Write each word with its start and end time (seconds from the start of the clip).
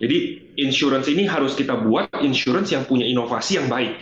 Jadi 0.00 0.48
insurance 0.56 1.12
ini 1.12 1.28
harus 1.28 1.52
kita 1.52 1.76
buat 1.76 2.08
insurance 2.24 2.72
yang 2.72 2.88
punya 2.88 3.04
inovasi 3.04 3.60
yang 3.60 3.68
baik. 3.68 3.92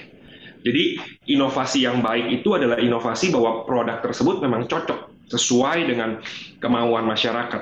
Jadi 0.62 0.98
inovasi 1.26 1.82
yang 1.82 1.98
baik 2.02 2.38
itu 2.38 2.54
adalah 2.54 2.78
inovasi 2.78 3.34
bahwa 3.34 3.66
produk 3.66 3.98
tersebut 4.02 4.38
memang 4.38 4.70
cocok 4.70 5.26
sesuai 5.26 5.90
dengan 5.90 6.22
kemauan 6.62 7.02
masyarakat. 7.02 7.58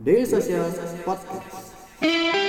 Daily 0.00 0.24
Social 0.24 0.64
Podcast. 1.04 2.43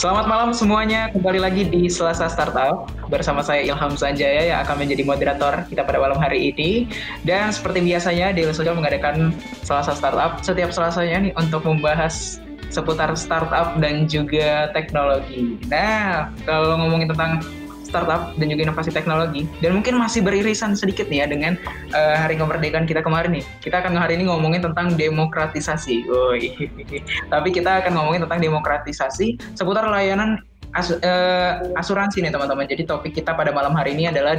Selamat 0.00 0.32
malam 0.32 0.56
semuanya, 0.56 1.12
kembali 1.12 1.44
lagi 1.44 1.68
di 1.68 1.84
Selasa 1.92 2.24
Startup 2.32 2.88
bersama 3.12 3.44
saya 3.44 3.60
Ilham 3.60 4.00
Sanjaya 4.00 4.48
yang 4.48 4.64
akan 4.64 4.80
menjadi 4.80 5.04
moderator 5.04 5.68
kita 5.68 5.84
pada 5.84 6.00
malam 6.00 6.16
hari 6.16 6.56
ini. 6.56 6.88
Dan 7.20 7.52
seperti 7.52 7.84
biasanya, 7.84 8.32
Daily 8.32 8.56
Social 8.56 8.72
mengadakan 8.72 9.36
Selasa 9.60 9.92
Startup 9.92 10.40
setiap 10.40 10.72
Selasanya 10.72 11.28
nih 11.28 11.32
untuk 11.36 11.68
membahas 11.68 12.40
seputar 12.72 13.12
startup 13.12 13.76
dan 13.76 14.08
juga 14.08 14.72
teknologi. 14.72 15.60
Nah, 15.68 16.32
kalau 16.48 16.80
ngomongin 16.80 17.12
tentang 17.12 17.44
startup 17.90 18.32
dan 18.38 18.46
juga 18.46 18.70
inovasi 18.70 18.94
teknologi 18.94 19.50
dan 19.58 19.74
mungkin 19.74 19.98
masih 19.98 20.22
beririsan 20.22 20.78
sedikit 20.78 21.10
nih 21.10 21.22
ya 21.22 21.26
dengan 21.26 21.52
uh, 21.90 22.16
hari 22.16 22.38
kemerdekaan 22.38 22.86
kita 22.86 23.02
kemarin 23.02 23.42
nih. 23.42 23.44
Kita 23.58 23.82
akan 23.82 23.98
hari 23.98 24.16
ini 24.16 24.30
ngomongin 24.30 24.62
tentang 24.62 24.94
demokratisasi. 24.94 26.06
Oh, 26.06 26.32
Tapi 27.34 27.48
kita 27.50 27.82
akan 27.82 27.92
ngomongin 27.98 28.22
tentang 28.24 28.40
demokratisasi 28.40 29.58
seputar 29.58 29.90
layanan 29.90 30.38
as, 30.78 30.94
uh, 30.94 31.52
asuransi 31.74 32.22
nih 32.22 32.30
teman-teman. 32.30 32.66
Jadi 32.70 32.86
topik 32.86 33.18
kita 33.18 33.34
pada 33.34 33.50
malam 33.50 33.74
hari 33.74 33.98
ini 33.98 34.06
adalah 34.06 34.38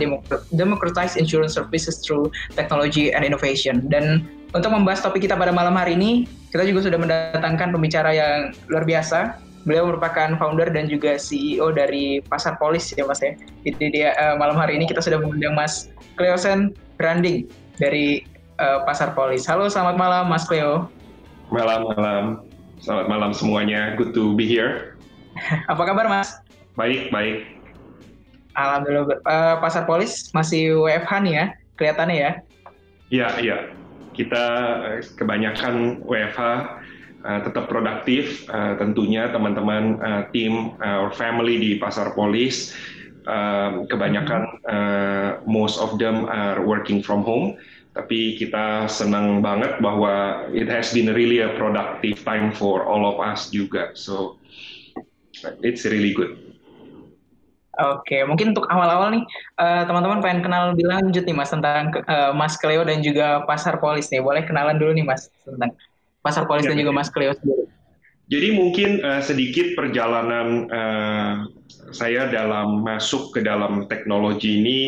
democratize 0.55 1.19
insurance 1.19 1.59
services 1.59 1.99
through 1.99 2.31
technology 2.55 3.11
and 3.11 3.27
innovation. 3.27 3.87
Dan 3.91 4.27
untuk 4.55 4.71
membahas 4.71 5.03
topik 5.03 5.27
kita 5.27 5.35
pada 5.35 5.51
malam 5.51 5.75
hari 5.75 5.95
ini, 5.95 6.27
kita 6.51 6.67
juga 6.67 6.87
sudah 6.91 6.99
mendatangkan 6.99 7.71
pembicara 7.71 8.11
yang 8.11 8.51
luar 8.67 8.83
biasa 8.83 9.50
beliau 9.63 9.93
merupakan 9.93 10.33
founder 10.37 10.69
dan 10.73 10.89
juga 10.89 11.17
CEO 11.21 11.69
dari 11.73 12.19
Pasar 12.25 12.57
Polis 12.57 12.89
ya 12.93 13.05
Mas 13.05 13.21
ya. 13.21 13.37
Jadi 13.65 13.85
dia 13.93 14.09
uh, 14.17 14.35
malam 14.37 14.57
hari 14.57 14.77
ini 14.77 14.89
kita 14.89 15.01
sudah 15.01 15.21
mengundang 15.21 15.53
Mas 15.53 15.93
Cleosen 16.17 16.73
Branding 16.97 17.45
dari 17.77 18.25
uh, 18.57 18.81
Pasar 18.85 19.13
Polis. 19.13 19.45
Halo, 19.45 19.69
selamat 19.69 19.95
malam 19.97 20.23
Mas 20.29 20.45
Cleo. 20.49 20.89
Malam, 21.53 21.89
malam. 21.93 22.23
Selamat 22.81 23.05
malam 23.11 23.31
semuanya. 23.35 23.93
Good 23.93 24.17
to 24.17 24.33
be 24.33 24.49
here. 24.49 24.97
Apa 25.71 25.85
kabar 25.85 26.09
Mas? 26.09 26.41
Baik, 26.73 27.13
baik. 27.13 27.61
Alhamdulillah. 28.57 29.21
Uh, 29.23 29.55
Pasar 29.61 29.85
Polis 29.85 30.33
masih 30.33 30.75
WFH 30.81 31.11
nih 31.23 31.33
ya, 31.37 31.45
kelihatannya 31.79 32.17
ya. 32.17 32.31
Iya, 33.11 33.27
iya. 33.39 33.57
Kita 34.11 34.43
kebanyakan 35.15 36.03
WFH 36.03 36.41
uh, 37.25 37.41
tetap 37.45 37.69
produktif 37.71 38.45
uh, 38.49 38.77
tentunya 38.77 39.29
teman-teman 39.29 39.97
uh, 40.01 40.23
tim 40.33 40.75
uh, 40.81 41.07
or 41.07 41.11
family 41.13 41.57
di 41.57 41.71
pasar 41.77 42.13
polis 42.17 42.73
uh, 43.25 43.85
kebanyakan 43.89 44.49
uh, 44.69 45.29
most 45.45 45.77
of 45.77 45.97
them 46.01 46.25
are 46.29 46.61
working 46.65 47.01
from 47.01 47.21
home. 47.25 47.57
Tapi 47.91 48.39
kita 48.39 48.87
senang 48.87 49.43
banget 49.43 49.83
bahwa 49.83 50.47
it 50.55 50.71
has 50.71 50.95
been 50.95 51.11
really 51.11 51.43
a 51.43 51.51
productive 51.59 52.23
time 52.23 52.55
for 52.55 52.87
all 52.87 53.03
of 53.03 53.19
us 53.19 53.51
juga. 53.51 53.91
So 53.99 54.39
it's 55.59 55.83
really 55.83 56.15
good. 56.15 56.39
Oke, 57.79 58.19
mungkin 58.27 58.51
untuk 58.51 58.67
awal-awal 58.67 59.15
nih, 59.15 59.23
uh, 59.59 59.83
teman-teman 59.87 60.19
pengen 60.19 60.43
kenal 60.43 60.75
lebih 60.75 60.91
lanjut 60.91 61.23
nih 61.23 61.35
Mas 61.35 61.51
tentang 61.51 61.91
uh, 62.03 62.31
Mas 62.35 62.59
Cleo 62.59 62.83
dan 62.83 62.99
juga 62.99 63.47
Pasar 63.47 63.79
Polis 63.79 64.11
nih. 64.11 64.19
Boleh 64.23 64.43
kenalan 64.43 64.75
dulu 64.79 64.91
nih 64.91 65.07
Mas 65.07 65.31
tentang 65.43 65.71
Pasar 66.21 66.45
Polis 66.45 66.65
ya, 66.65 66.73
dan 66.73 66.81
juga 66.81 66.93
Mas 66.93 67.09
Cleo 67.09 67.33
sendiri. 67.33 67.65
Jadi 68.31 68.47
mungkin 68.55 69.03
uh, 69.03 69.19
sedikit 69.19 69.75
perjalanan 69.75 70.71
uh, 70.71 71.33
saya 71.91 72.31
dalam 72.31 72.79
masuk 72.85 73.35
ke 73.35 73.43
dalam 73.43 73.91
teknologi 73.91 74.63
ini 74.63 74.79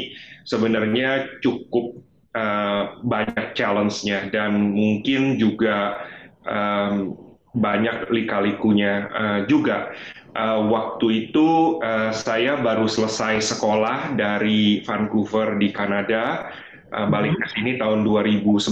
sebenarnya 0.48 1.28
cukup 1.44 2.00
uh, 2.38 3.04
banyak 3.04 3.52
challenge-nya 3.52 4.32
dan 4.32 4.72
mungkin 4.72 5.36
juga 5.36 6.08
um, 6.48 7.20
banyak 7.54 8.08
lika-likunya 8.10 9.12
uh, 9.12 9.40
juga. 9.46 9.92
Uh, 10.34 10.66
waktu 10.72 11.30
itu 11.30 11.78
uh, 11.84 12.10
saya 12.10 12.58
baru 12.58 12.90
selesai 12.90 13.54
sekolah 13.54 14.18
dari 14.18 14.82
Vancouver 14.82 15.62
di 15.62 15.70
Kanada 15.70 16.50
uh, 16.94 17.10
balik 17.10 17.34
ke 17.42 17.48
sini 17.58 17.82
tahun 17.82 18.06
2011. 18.06 18.70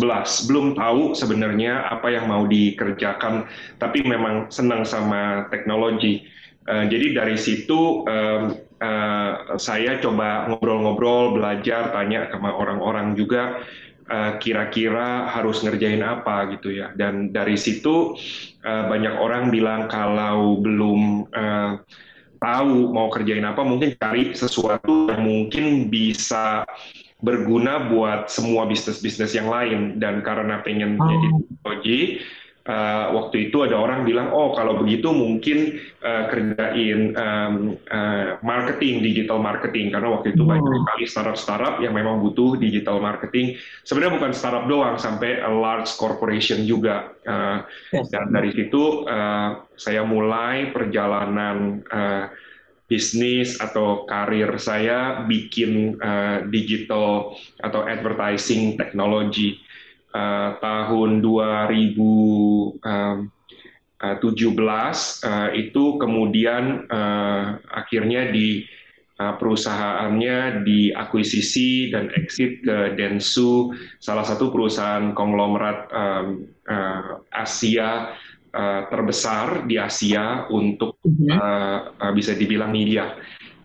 Belum 0.47 0.77
tahu 0.77 1.17
sebenarnya 1.17 1.89
apa 1.89 2.13
yang 2.13 2.29
mau 2.29 2.45
dikerjakan, 2.45 3.49
tapi 3.81 4.05
memang 4.05 4.47
senang 4.53 4.85
sama 4.85 5.49
teknologi. 5.49 6.23
Uh, 6.69 6.85
jadi 6.85 7.17
dari 7.17 7.35
situ 7.35 8.05
uh, 8.05 8.53
saya 9.57 10.01
coba 10.01 10.49
ngobrol-ngobrol, 10.49 11.37
belajar, 11.37 11.93
tanya 11.93 12.29
sama 12.33 12.49
orang-orang 12.49 13.13
juga 13.13 13.61
kira-kira 14.43 15.29
harus 15.29 15.63
ngerjain 15.63 16.03
apa 16.03 16.49
gitu 16.57 16.73
ya. 16.73 16.91
Dan 16.97 17.29
dari 17.31 17.55
situ 17.55 18.17
banyak 18.65 19.15
orang 19.21 19.53
bilang 19.53 19.87
kalau 19.87 20.59
belum 20.59 21.31
tahu 22.41 22.91
mau 22.91 23.07
kerjain 23.13 23.45
apa, 23.45 23.61
mungkin 23.61 23.93
cari 23.95 24.33
sesuatu 24.33 25.13
yang 25.13 25.23
mungkin 25.23 25.87
bisa 25.87 26.65
berguna 27.21 27.87
buat 27.87 28.27
semua 28.27 28.65
bisnis-bisnis 28.65 29.37
yang 29.37 29.47
lain. 29.47 30.01
Dan 30.01 30.25
karena 30.25 30.59
pengen 30.65 30.97
oh. 30.97 31.07
jadi 31.07 31.27
teknologi 31.31 31.99
uh, 32.65 33.05
waktu 33.17 33.49
itu 33.49 33.57
ada 33.65 33.77
orang 33.77 34.05
bilang 34.05 34.29
oh 34.33 34.53
kalau 34.53 34.77
begitu 34.81 35.09
mungkin 35.09 35.81
uh, 36.01 36.29
kerjain 36.29 37.13
um, 37.17 37.77
uh, 37.89 38.37
marketing 38.41 39.01
digital 39.05 39.37
marketing. 39.41 39.93
Karena 39.93 40.09
waktu 40.13 40.33
itu 40.33 40.43
oh. 40.43 40.49
banyak 40.49 40.65
sekali 40.65 41.05
startup-startup 41.05 41.75
yang 41.81 41.93
memang 41.93 42.21
butuh 42.21 42.57
digital 42.57 43.01
marketing. 43.01 43.57
Sebenarnya 43.85 44.17
bukan 44.17 44.33
startup 44.33 44.65
doang 44.65 44.97
sampai 44.97 45.41
a 45.41 45.49
large 45.49 45.89
corporation 45.97 46.65
juga. 46.65 47.13
Uh, 47.21 47.61
dan 48.09 48.33
dari 48.33 48.49
situ 48.53 49.05
uh, 49.05 49.65
saya 49.77 50.01
mulai 50.05 50.73
perjalanan 50.73 51.85
uh, 51.89 52.25
bisnis 52.91 53.55
atau 53.63 54.03
karir 54.03 54.51
saya 54.59 55.23
bikin 55.23 55.95
uh, 56.03 56.43
digital 56.51 57.39
atau 57.63 57.87
advertising 57.87 58.75
teknologi 58.75 59.55
uh, 60.11 60.59
tahun 60.59 61.23
2017 61.23 62.83
uh, 64.03 65.49
itu 65.55 65.83
kemudian 65.95 66.83
uh, 66.91 67.63
akhirnya 67.71 68.27
di 68.27 68.67
perusahaannya 69.21 70.65
diakuisisi 70.65 71.93
dan 71.93 72.09
exit 72.17 72.65
ke 72.65 72.97
Densu 72.97 73.69
salah 74.01 74.25
satu 74.25 74.49
perusahaan 74.49 75.13
konglomerat 75.13 75.79
um, 75.93 76.49
uh, 76.65 77.21
Asia 77.29 78.17
uh, 78.53 78.87
terbesar 78.87 79.65
di 79.65 79.79
Asia 79.79 80.47
untuk 80.51 80.99
uh, 81.03 81.95
uh, 81.95 82.11
bisa 82.15 82.35
dibilang 82.35 82.71
media. 82.71 83.15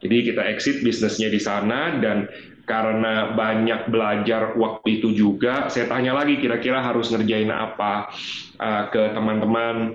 Jadi 0.00 0.32
kita 0.32 0.42
exit 0.46 0.82
bisnisnya 0.84 1.32
di 1.32 1.40
sana 1.40 1.98
dan 1.98 2.30
karena 2.66 3.30
banyak 3.38 3.94
belajar 3.94 4.58
waktu 4.58 4.98
itu 4.98 5.14
juga, 5.14 5.70
saya 5.70 5.86
tanya 5.86 6.18
lagi 6.18 6.42
kira-kira 6.42 6.82
harus 6.82 7.14
ngerjain 7.14 7.48
apa 7.48 8.10
uh, 8.58 8.90
ke 8.90 9.14
teman-teman 9.14 9.94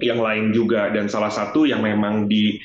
yang 0.00 0.18
lain 0.22 0.50
juga 0.56 0.88
dan 0.88 1.10
salah 1.10 1.28
satu 1.28 1.68
yang 1.68 1.84
memang 1.84 2.26
di 2.30 2.56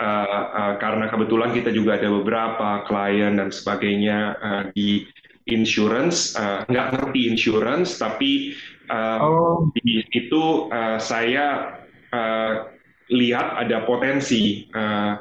uh, 0.00 0.44
uh, 0.50 0.74
karena 0.82 1.06
kebetulan 1.06 1.54
kita 1.54 1.70
juga 1.70 2.00
ada 2.00 2.08
beberapa 2.10 2.82
klien 2.88 3.38
dan 3.38 3.52
sebagainya 3.52 4.18
uh, 4.40 4.62
di 4.72 5.04
insurance 5.48 6.36
uh, 6.36 6.64
nggak 6.68 6.86
ngerti 6.96 7.20
insurance 7.28 7.96
tapi 7.96 8.56
uh, 8.90 9.18
oh. 9.20 9.56
di 9.76 10.04
situ 10.12 10.68
uh, 10.72 10.98
saya 11.00 11.78
uh, 12.12 12.68
lihat 13.08 13.56
ada 13.56 13.88
potensi 13.88 14.68
uh, 14.76 15.16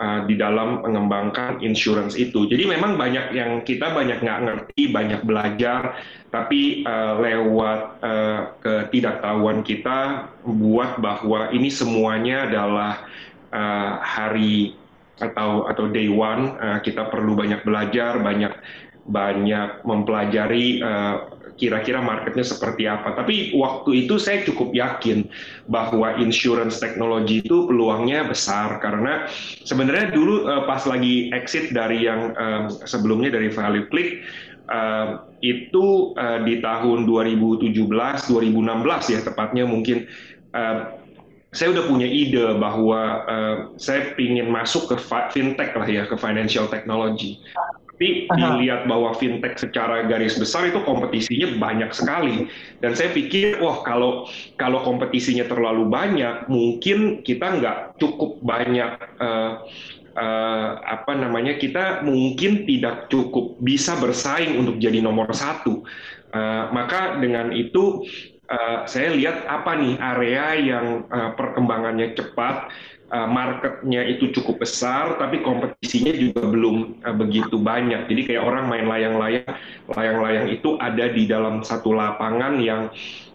uh, 0.00 0.20
di 0.24 0.34
dalam 0.36 0.84
mengembangkan 0.84 1.60
insurance 1.60 2.16
itu. 2.16 2.48
Jadi 2.48 2.64
memang 2.68 2.96
banyak 2.96 3.36
yang 3.36 3.60
kita 3.64 3.92
banyak 3.92 4.20
nggak 4.20 4.42
ngerti, 4.44 4.82
banyak 4.92 5.20
belajar, 5.24 6.00
tapi 6.32 6.82
uh, 6.84 7.20
lewat 7.20 7.80
uh, 8.00 8.40
ketidaktahuan 8.64 9.60
kita 9.64 10.32
buat 10.44 11.00
bahwa 11.00 11.52
ini 11.52 11.68
semuanya 11.68 12.48
adalah 12.48 13.04
uh, 13.52 14.00
hari 14.00 14.76
atau 15.20 15.68
atau 15.68 15.84
day 15.92 16.08
one 16.08 16.56
uh, 16.56 16.80
kita 16.80 17.12
perlu 17.12 17.36
banyak 17.36 17.60
belajar, 17.64 18.16
banyak 18.20 18.56
banyak 19.10 19.82
mempelajari 19.84 20.80
uh, 20.80 21.39
kira-kira 21.56 22.02
marketnya 22.02 22.44
seperti 22.46 22.86
apa. 22.86 23.14
Tapi 23.14 23.54
waktu 23.56 24.06
itu 24.06 24.18
saya 24.20 24.42
cukup 24.44 24.74
yakin 24.74 25.26
bahwa 25.66 26.18
insurance 26.18 26.78
teknologi 26.78 27.42
itu 27.42 27.66
peluangnya 27.66 28.28
besar 28.28 28.78
karena 28.78 29.26
sebenarnya 29.64 30.14
dulu 30.14 30.46
uh, 30.46 30.66
pas 30.68 30.82
lagi 30.84 31.30
exit 31.34 31.72
dari 31.74 32.06
yang 32.06 32.34
um, 32.36 32.64
sebelumnya 32.84 33.34
dari 33.34 33.48
Value 33.50 33.86
Click 33.88 34.22
uh, 34.70 35.26
itu 35.40 36.12
uh, 36.14 36.40
di 36.44 36.60
tahun 36.60 37.08
2017, 37.08 37.74
2016 37.74 39.14
ya 39.14 39.20
tepatnya 39.24 39.64
mungkin 39.66 40.06
uh, 40.54 41.00
saya 41.50 41.74
udah 41.74 41.84
punya 41.90 42.06
ide 42.06 42.46
bahwa 42.62 43.00
uh, 43.26 43.56
saya 43.74 44.14
ingin 44.22 44.46
masuk 44.46 44.86
ke 44.86 44.96
fintech 45.34 45.74
lah 45.74 45.88
ya 45.88 46.06
ke 46.06 46.14
financial 46.14 46.70
technology 46.70 47.42
tapi 48.00 48.24
dilihat 48.32 48.88
bahwa 48.88 49.12
fintech 49.12 49.60
secara 49.60 50.08
garis 50.08 50.40
besar 50.40 50.72
itu 50.72 50.80
kompetisinya 50.88 51.60
banyak 51.60 51.92
sekali. 51.92 52.48
Dan 52.80 52.96
saya 52.96 53.12
pikir 53.12 53.60
wah 53.60 53.84
kalau 53.84 54.24
kalau 54.56 54.80
kompetisinya 54.88 55.44
terlalu 55.44 55.84
banyak 55.84 56.48
mungkin 56.48 57.20
kita 57.20 57.60
nggak 57.60 58.00
cukup 58.00 58.40
banyak 58.40 58.96
uh, 59.20 59.68
uh, 60.16 60.70
apa 60.80 61.12
namanya 61.12 61.60
kita 61.60 62.00
mungkin 62.00 62.64
tidak 62.64 63.12
cukup 63.12 63.60
bisa 63.60 63.92
bersaing 64.00 64.56
untuk 64.56 64.80
jadi 64.80 65.04
nomor 65.04 65.28
satu. 65.36 65.84
Uh, 66.32 66.72
maka 66.72 67.20
dengan 67.20 67.52
itu 67.52 68.08
uh, 68.48 68.88
saya 68.88 69.12
lihat 69.12 69.44
apa 69.44 69.76
nih 69.76 70.00
area 70.00 70.46
yang 70.56 71.04
uh, 71.12 71.36
perkembangannya 71.36 72.16
cepat 72.16 72.72
uh, 73.10 73.28
marketnya 73.28 74.06
itu 74.06 74.30
cukup 74.32 74.62
besar, 74.62 75.18
tapi 75.18 75.42
kompetisinya 75.42 76.14
juga 76.14 76.46
belum 76.46 77.02
uh, 77.04 77.16
begitu 77.18 77.58
banyak. 77.58 78.06
Jadi 78.08 78.22
kayak 78.32 78.42
orang 78.42 78.64
main 78.70 78.86
layang-layang, 78.86 79.50
layang-layang 79.90 80.46
itu 80.50 80.78
ada 80.78 81.10
di 81.10 81.26
dalam 81.26 81.62
satu 81.66 81.92
lapangan 81.92 82.58
yang 82.62 82.88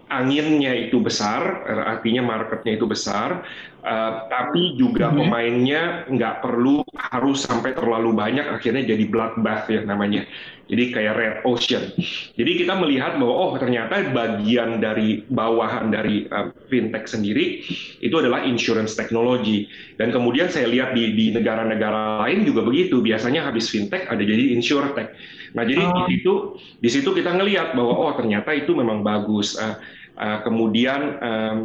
anginnya 0.06 0.70
itu 0.70 1.02
besar, 1.02 1.66
artinya 1.66 2.22
marketnya 2.22 2.78
itu 2.78 2.86
besar, 2.86 3.42
uh, 3.86 4.26
tapi 4.28 4.74
juga 4.76 5.08
mm-hmm. 5.08 5.20
pemainnya 5.22 5.82
nggak 6.10 6.36
perlu 6.42 6.82
harus 6.98 7.46
sampai 7.46 7.78
terlalu 7.78 8.12
banyak, 8.18 8.50
akhirnya 8.50 8.84
jadi 8.84 9.06
bloodbath 9.06 9.70
ya 9.70 9.86
namanya. 9.86 10.26
Jadi 10.66 10.98
kayak 10.98 11.14
red 11.14 11.36
ocean. 11.46 11.94
Jadi 12.34 12.52
kita 12.66 12.74
melihat 12.74 13.22
bahwa 13.22 13.38
oh 13.38 13.54
ternyata 13.62 14.02
bagian 14.10 14.82
dari 14.82 15.22
bawahan 15.30 15.94
dari 15.94 16.26
uh, 16.34 16.50
fintech 16.74 17.06
sendiri 17.06 17.62
itu 18.02 18.16
adalah 18.18 18.42
insurance 18.42 18.98
technology. 18.98 19.70
Dan 20.02 20.10
kemudian 20.10 20.50
saya 20.50 20.66
lihat 20.66 20.98
di 20.98 21.14
di 21.14 21.30
negara-negara 21.30 22.26
lain 22.26 22.50
juga 22.50 22.66
begitu. 22.66 22.98
Biasanya 22.98 23.46
habis 23.46 23.70
fintech 23.70 24.10
ada 24.10 24.26
jadi 24.26 24.58
insurtech. 24.58 25.14
Nah 25.54 25.64
jadi 25.70 25.86
oh. 25.86 25.94
di 25.94 26.18
situ 26.18 26.34
di 26.82 26.90
situ 26.90 27.10
kita 27.14 27.38
ngelihat 27.38 27.78
bahwa 27.78 27.94
oh 27.94 28.12
ternyata 28.18 28.50
itu 28.58 28.74
memang 28.74 29.06
bagus. 29.06 29.54
Uh, 29.62 29.78
uh, 30.20 30.40
kemudian 30.44 31.02
uh, 31.20 31.56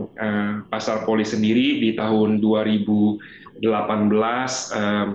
pasar 0.68 1.06
polis 1.06 1.32
sendiri 1.32 1.80
di 1.80 1.90
tahun 1.96 2.42
2018 2.42 3.62
um, 3.62 5.08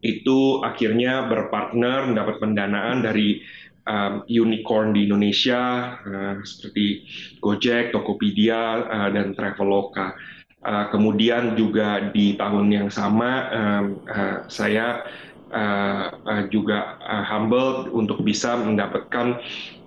itu 0.00 0.38
akhirnya 0.64 1.28
berpartner 1.28 2.08
mendapat 2.08 2.40
pendanaan 2.40 3.04
dari 3.04 3.44
unicorn 4.30 4.94
di 4.94 5.10
Indonesia 5.10 5.98
uh, 5.98 6.38
seperti 6.46 7.02
Gojek, 7.42 7.90
Tokopedia, 7.90 8.86
dan 9.10 9.34
Traveloka. 9.34 10.14
Kemudian 10.94 11.58
juga 11.58 12.12
di 12.12 12.38
tahun 12.38 12.70
yang 12.70 12.88
sama 12.92 13.50
saya 14.46 15.02
uh, 15.52 16.04
uh, 16.14 16.42
juga 16.48 16.98
uh, 17.02 17.24
humble 17.26 17.90
untuk 17.92 18.22
bisa 18.22 18.56
mendapatkan 18.58 19.38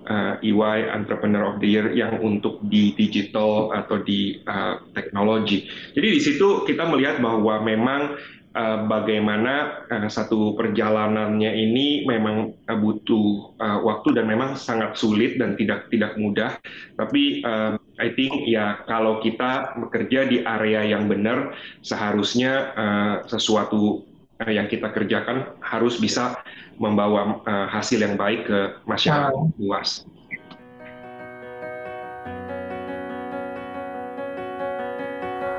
uh, 0.08 0.34
EY 0.40 0.92
Entrepreneur 0.92 1.44
of 1.54 1.60
the 1.60 1.68
Year 1.68 1.92
yang 1.92 2.20
untuk 2.20 2.60
di 2.68 2.92
digital 2.96 3.72
atau 3.72 4.00
di 4.00 4.40
uh, 4.44 4.80
teknologi. 4.92 5.68
Jadi 5.96 6.08
di 6.08 6.20
situ 6.20 6.64
kita 6.68 6.88
melihat 6.88 7.20
bahwa 7.20 7.60
memang 7.64 8.16
uh, 8.54 8.78
bagaimana 8.86 9.84
uh, 9.90 10.08
satu 10.08 10.54
perjalanannya 10.56 11.50
ini 11.52 12.06
memang 12.06 12.54
uh, 12.70 12.78
butuh 12.78 13.56
uh, 13.58 13.78
waktu 13.84 14.16
dan 14.16 14.30
memang 14.30 14.56
sangat 14.56 14.96
sulit 14.96 15.36
dan 15.36 15.58
tidak 15.58 15.90
tidak 15.90 16.16
mudah. 16.16 16.56
Tapi 16.96 17.42
uh, 17.44 17.76
I 17.98 18.10
think 18.14 18.46
ya 18.46 18.82
kalau 18.86 19.22
kita 19.22 19.78
bekerja 19.78 20.26
di 20.26 20.42
area 20.42 20.82
yang 20.86 21.06
benar, 21.06 21.54
seharusnya 21.82 22.52
uh, 22.74 23.16
sesuatu 23.26 24.13
yang 24.42 24.66
kita 24.66 24.90
kerjakan 24.90 25.54
harus 25.62 26.02
bisa 26.02 26.34
membawa 26.82 27.38
uh, 27.46 27.66
hasil 27.70 28.02
yang 28.02 28.18
baik 28.18 28.50
ke 28.50 28.58
masyarakat 28.82 29.30
wow. 29.30 29.46
luas. 29.62 30.02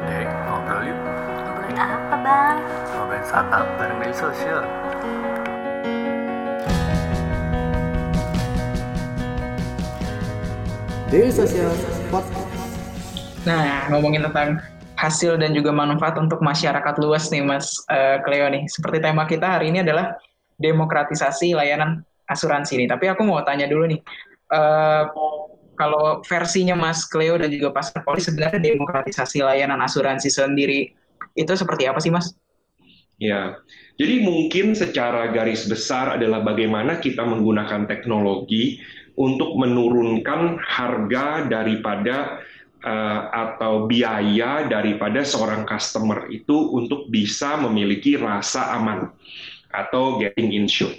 Dek, 0.04 0.28
ngobrol 0.44 0.82
yuk. 0.92 1.00
Ngobrolin 1.40 1.78
apa, 1.80 2.16
Bang? 2.20 2.58
startup 3.26 3.66
bareng 3.82 3.98
media 3.98 4.16
sosial. 4.16 4.62
Daily 11.10 11.34
Social 11.34 11.74
Podcast. 12.14 12.76
Nah, 13.46 13.90
ngomongin 13.90 14.26
tentang 14.26 14.62
hasil 14.96 15.38
dan 15.40 15.52
juga 15.52 15.76
manfaat 15.76 16.16
untuk 16.20 16.40
masyarakat 16.40 16.96
luas 17.04 17.28
nih 17.30 17.44
Mas 17.44 17.84
uh, 17.92 18.20
Cleo 18.24 18.48
nih. 18.48 18.68
Seperti 18.68 19.04
tema 19.04 19.28
kita 19.28 19.60
hari 19.60 19.72
ini 19.72 19.84
adalah 19.84 20.16
demokratisasi 20.60 21.56
layanan 21.56 22.04
asuransi 22.32 22.80
nih. 22.80 22.88
Tapi 22.90 23.06
aku 23.12 23.28
mau 23.28 23.44
tanya 23.44 23.68
dulu 23.68 23.92
nih, 23.92 24.00
uh, 24.56 25.04
kalau 25.76 26.24
versinya 26.24 26.74
Mas 26.74 27.04
Cleo 27.06 27.36
dan 27.36 27.52
juga 27.52 27.76
Pasar 27.76 28.02
Polis 28.08 28.26
sebenarnya 28.26 28.64
demokratisasi 28.64 29.44
layanan 29.44 29.84
asuransi 29.84 30.32
sendiri 30.32 30.96
itu 31.36 31.52
seperti 31.52 31.86
apa 31.86 32.00
sih 32.00 32.10
Mas? 32.10 32.32
Ya, 33.16 33.56
jadi 33.96 34.28
mungkin 34.28 34.76
secara 34.76 35.32
garis 35.32 35.68
besar 35.72 36.20
adalah 36.20 36.44
bagaimana 36.44 37.00
kita 37.00 37.24
menggunakan 37.24 37.88
teknologi 37.88 38.84
untuk 39.16 39.56
menurunkan 39.56 40.60
harga 40.60 41.48
daripada 41.48 42.44
atau 43.34 43.90
biaya 43.90 44.70
daripada 44.70 45.26
seorang 45.26 45.66
customer 45.66 46.30
itu 46.30 46.70
untuk 46.70 47.10
bisa 47.10 47.58
memiliki 47.58 48.14
rasa 48.14 48.78
aman 48.78 49.10
atau 49.74 50.22
getting 50.22 50.54
insured. 50.54 50.96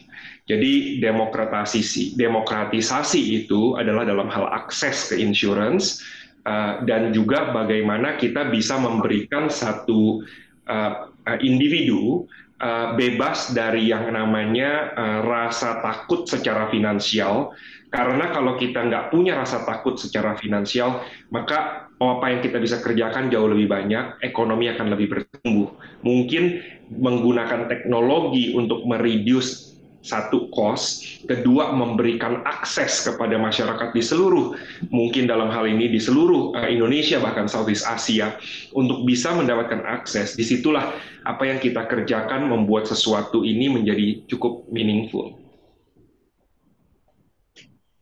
Jadi 0.47 1.03
demokratisasi, 1.03 2.15
demokratisasi 2.15 3.43
itu 3.43 3.75
adalah 3.75 4.07
dalam 4.07 4.31
hal 4.31 4.47
akses 4.47 5.11
ke 5.11 5.19
insurance 5.19 5.99
uh, 6.47 6.87
dan 6.87 7.11
juga 7.11 7.51
bagaimana 7.51 8.15
kita 8.15 8.47
bisa 8.47 8.79
memberikan 8.79 9.51
satu 9.51 10.23
uh, 10.71 11.11
individu 11.43 12.31
uh, 12.63 12.95
bebas 12.95 13.51
dari 13.59 13.91
yang 13.91 14.07
namanya 14.15 14.95
uh, 14.95 15.21
rasa 15.27 15.83
takut 15.83 16.31
secara 16.31 16.71
finansial 16.71 17.51
karena 17.97 18.29
kalau 18.29 18.61
kita 18.61 18.85
nggak 18.85 19.09
punya 19.09 19.41
rasa 19.41 19.65
takut 19.65 19.97
secara 19.97 20.37
finansial 20.37 21.01
maka 21.33 21.89
apa 21.97 22.27
yang 22.29 22.45
kita 22.45 22.61
bisa 22.61 22.85
kerjakan 22.85 23.33
jauh 23.33 23.49
lebih 23.49 23.73
banyak 23.73 24.21
ekonomi 24.21 24.69
akan 24.69 24.93
lebih 24.93 25.17
bertumbuh 25.17 25.73
mungkin 26.05 26.61
menggunakan 26.93 27.73
teknologi 27.73 28.53
untuk 28.53 28.85
mereduce 28.85 29.77
satu 30.07 30.47
cost, 30.55 31.03
kedua 31.27 31.75
memberikan 31.75 32.47
akses 32.47 33.03
kepada 33.03 33.35
masyarakat 33.43 33.91
di 33.91 33.99
seluruh 33.99 34.55
mungkin 34.95 35.27
dalam 35.27 35.51
hal 35.51 35.67
ini 35.67 35.91
di 35.91 35.99
seluruh 35.99 36.55
uh, 36.55 36.71
Indonesia 36.71 37.19
bahkan 37.19 37.51
Southeast 37.51 37.83
Asia 37.83 38.39
untuk 38.71 39.03
bisa 39.03 39.35
mendapatkan 39.35 39.83
akses. 39.83 40.39
Di 40.39 40.47
situlah 40.47 40.95
apa 41.27 41.43
yang 41.51 41.59
kita 41.59 41.91
kerjakan 41.91 42.47
membuat 42.47 42.87
sesuatu 42.87 43.43
ini 43.43 43.67
menjadi 43.67 44.23
cukup 44.31 44.71
meaningful. 44.71 45.46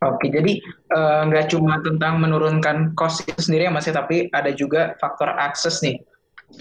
Oke, 0.05 0.29
jadi 0.29 0.61
eh, 0.61 1.21
nggak 1.33 1.45
uh, 1.49 1.51
cuma 1.51 1.81
tentang 1.81 2.21
menurunkan 2.21 2.93
cost 2.93 3.25
itu 3.25 3.41
sendiri 3.41 3.69
ya 3.69 3.73
Mas 3.73 3.89
ya, 3.89 3.97
tapi 3.97 4.29
ada 4.37 4.53
juga 4.53 4.93
faktor 5.01 5.33
akses 5.33 5.81
nih 5.81 5.97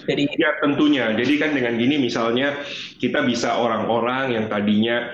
jadi 0.03 0.23
ya 0.35 0.57
tentunya. 0.59 1.13
Jadi 1.13 1.33
kan 1.37 1.51
dengan 1.53 1.77
gini 1.77 2.01
misalnya 2.01 2.57
kita 2.97 3.21
bisa 3.23 3.61
orang-orang 3.61 4.35
yang 4.35 4.45
tadinya 4.49 5.13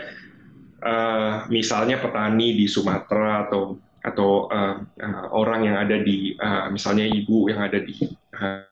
uh, 0.82 1.46
misalnya 1.52 2.00
petani 2.00 2.56
di 2.56 2.66
Sumatera 2.66 3.48
atau 3.48 3.78
atau 4.00 4.48
uh, 4.48 4.80
uh, 4.80 5.26
orang 5.36 5.68
yang 5.68 5.76
ada 5.76 6.00
di 6.00 6.34
uh, 6.40 6.72
misalnya 6.72 7.06
ibu 7.06 7.52
yang 7.52 7.60
ada 7.60 7.84
di 7.84 7.96
uh, 8.40 8.66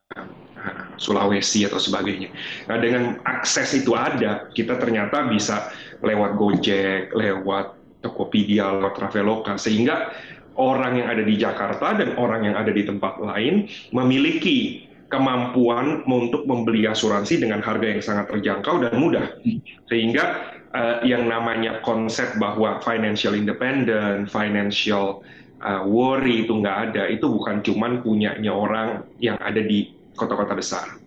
Sulawesi 0.98 1.68
atau 1.68 1.78
sebagainya. 1.78 2.34
Nah 2.66 2.82
dengan 2.82 3.22
akses 3.24 3.78
itu 3.78 3.94
ada, 3.94 4.50
kita 4.52 4.82
ternyata 4.82 5.30
bisa 5.30 5.70
lewat 6.02 6.36
Gojek, 6.36 7.14
lewat 7.14 7.76
Tokopedia, 8.01 8.70
lewat 8.77 8.94
Traveloka, 8.98 9.58
sehingga 9.58 10.13
orang 10.58 11.01
yang 11.01 11.08
ada 11.13 11.24
di 11.24 11.36
Jakarta 11.38 11.98
dan 11.98 12.18
orang 12.18 12.50
yang 12.50 12.56
ada 12.58 12.74
di 12.74 12.84
tempat 12.86 13.22
lain 13.22 13.70
memiliki 13.94 14.89
kemampuan 15.08 16.04
untuk 16.04 16.44
membeli 16.44 16.84
asuransi 16.84 17.39
dengan 17.39 17.63
harga 17.63 17.88
yang 17.88 18.04
sangat 18.04 18.25
terjangkau 18.27 18.84
dan 18.84 18.94
mudah. 19.00 19.39
Sehingga 19.88 20.51
uh, 20.75 21.00
yang 21.08 21.32
namanya 21.32 21.80
konsep 21.80 22.36
bahwa 22.36 22.84
financial 22.84 23.32
independent, 23.38 24.27
financial 24.27 25.24
uh, 25.63 25.88
worry 25.88 26.44
itu 26.44 26.60
nggak 26.60 26.77
ada. 26.92 27.08
Itu 27.08 27.32
bukan 27.32 27.63
cuman 27.63 28.04
punyanya 28.04 28.51
orang 28.51 29.08
yang 29.24 29.39
ada 29.39 29.63
di 29.63 29.96
kota-kota 30.18 30.58
besar. 30.58 31.07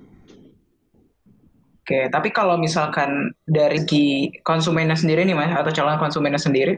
Oke, 1.81 2.13
tapi 2.13 2.29
kalau 2.31 2.61
misalkan 2.61 3.33
dari 3.49 3.83
segi 3.83 4.31
konsumennya 4.45 4.95
sendiri 4.95 5.25
nih 5.25 5.35
mas, 5.35 5.51
atau 5.51 5.73
calon 5.73 5.97
konsumennya 5.97 6.39
sendiri, 6.39 6.77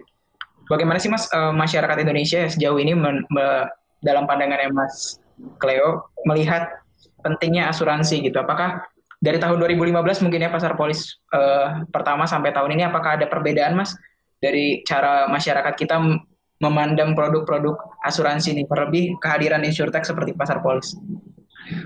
bagaimana 0.71 1.03
sih 1.03 1.11
mas 1.11 1.27
uh, 1.35 1.51
masyarakat 1.51 2.07
Indonesia 2.07 2.47
sejauh 2.47 2.79
ini 2.79 2.95
men, 2.95 3.27
me, 3.29 3.67
dalam 4.01 4.25
pandangannya 4.31 4.71
mas 4.71 5.19
Cleo 5.59 6.07
melihat 6.25 6.71
pentingnya 7.27 7.69
asuransi 7.69 8.23
gitu? 8.23 8.39
Apakah 8.39 8.87
dari 9.19 9.43
tahun 9.43 9.59
2015 9.59 10.23
mungkin 10.27 10.47
ya 10.47 10.51
pasar 10.51 10.79
polis 10.79 11.19
uh, 11.35 11.83
pertama 11.91 12.27
sampai 12.27 12.55
tahun 12.55 12.75
ini 12.79 12.87
apakah 12.87 13.19
ada 13.19 13.27
perbedaan 13.27 13.79
mas 13.79 13.95
dari 14.43 14.83
cara 14.87 15.31
masyarakat 15.31 15.75
kita 15.79 15.99
memandang 16.63 17.19
produk-produk 17.19 17.75
asuransi 18.07 18.55
ini 18.55 18.63
terlebih 18.71 19.19
kehadiran 19.19 19.67
insurtech 19.67 20.07
seperti 20.07 20.31
pasar 20.35 20.63
polis? 20.63 20.95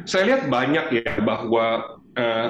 Saya 0.04 0.36
lihat 0.36 0.42
banyak 0.52 1.00
ya 1.00 1.12
bahwa 1.24 1.96
uh, 2.16 2.48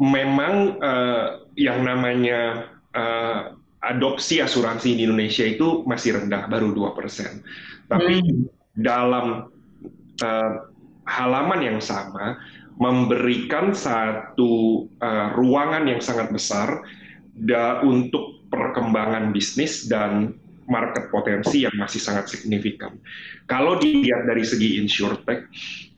memang 0.00 0.76
uh, 0.80 1.46
yang 1.56 1.84
namanya 1.84 2.68
uh, 2.92 3.56
adopsi 3.80 4.42
asuransi 4.42 4.98
di 4.98 5.06
Indonesia 5.06 5.46
itu 5.46 5.86
masih 5.86 6.20
rendah, 6.20 6.50
baru 6.50 6.74
2%. 6.74 7.88
Tapi 7.88 8.14
hmm. 8.20 8.44
dalam 8.82 9.48
uh, 10.20 10.52
halaman 11.06 11.60
yang 11.62 11.78
sama, 11.78 12.36
memberikan 12.76 13.72
satu 13.72 14.84
uh, 15.00 15.32
ruangan 15.32 15.88
yang 15.88 16.00
sangat 16.04 16.28
besar 16.28 16.84
da, 17.32 17.80
untuk 17.80 18.44
perkembangan 18.52 19.32
bisnis 19.32 19.88
dan 19.88 20.36
market 20.66 21.08
potensi 21.10 21.62
yang 21.62 21.74
masih 21.78 22.02
sangat 22.02 22.30
signifikan. 22.30 22.94
Kalau 23.46 23.78
dilihat 23.78 24.26
dari 24.26 24.42
segi 24.42 24.82
insurtech, 24.82 25.46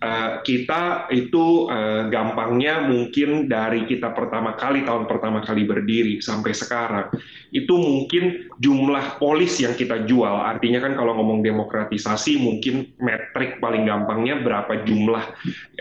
uh, 0.05 0.45
kita 0.45 1.09
itu 1.13 1.69
uh, 1.69 2.07
gampangnya 2.13 2.85
mungkin 2.85 3.49
dari 3.49 3.89
kita 3.89 4.13
pertama 4.13 4.55
kali 4.55 4.85
tahun 4.85 5.09
pertama 5.09 5.41
kali 5.41 5.65
berdiri 5.65 6.21
sampai 6.21 6.53
sekarang 6.53 7.09
itu 7.49 7.73
mungkin 7.73 8.53
jumlah 8.61 9.17
polis 9.17 9.57
yang 9.59 9.73
kita 9.73 10.05
jual. 10.05 10.45
Artinya 10.45 10.85
kan 10.85 10.93
kalau 10.95 11.17
ngomong 11.17 11.41
demokratisasi 11.41 12.37
mungkin 12.37 12.93
metrik 13.01 13.59
paling 13.59 13.89
gampangnya 13.89 14.45
berapa 14.45 14.85
jumlah 14.85 15.25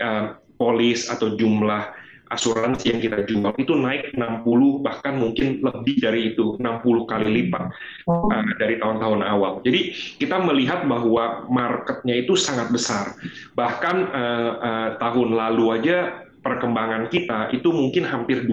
uh, 0.00 0.24
polis 0.58 1.06
atau 1.06 1.38
jumlah 1.38 1.97
asuransi 2.28 2.92
yang 2.92 3.00
kita 3.00 3.24
jual 3.24 3.52
itu 3.56 3.72
naik 3.74 4.12
60 4.14 4.84
bahkan 4.84 5.16
mungkin 5.16 5.64
lebih 5.64 6.00
dari 6.00 6.32
itu 6.34 6.60
60 6.60 7.10
kali 7.10 7.26
lipat 7.28 7.72
uh, 8.08 8.44
dari 8.60 8.76
tahun-tahun 8.80 9.20
awal. 9.24 9.60
Jadi 9.64 9.92
kita 10.20 10.40
melihat 10.44 10.84
bahwa 10.84 11.48
marketnya 11.48 12.20
itu 12.20 12.36
sangat 12.36 12.68
besar. 12.72 13.16
Bahkan 13.56 13.96
uh, 14.12 14.52
uh, 14.60 14.88
tahun 15.00 15.34
lalu 15.34 15.64
aja 15.80 16.28
perkembangan 16.38 17.10
kita 17.10 17.50
itu 17.52 17.68
mungkin 17.74 18.06
hampir 18.06 18.46
20 18.46 18.52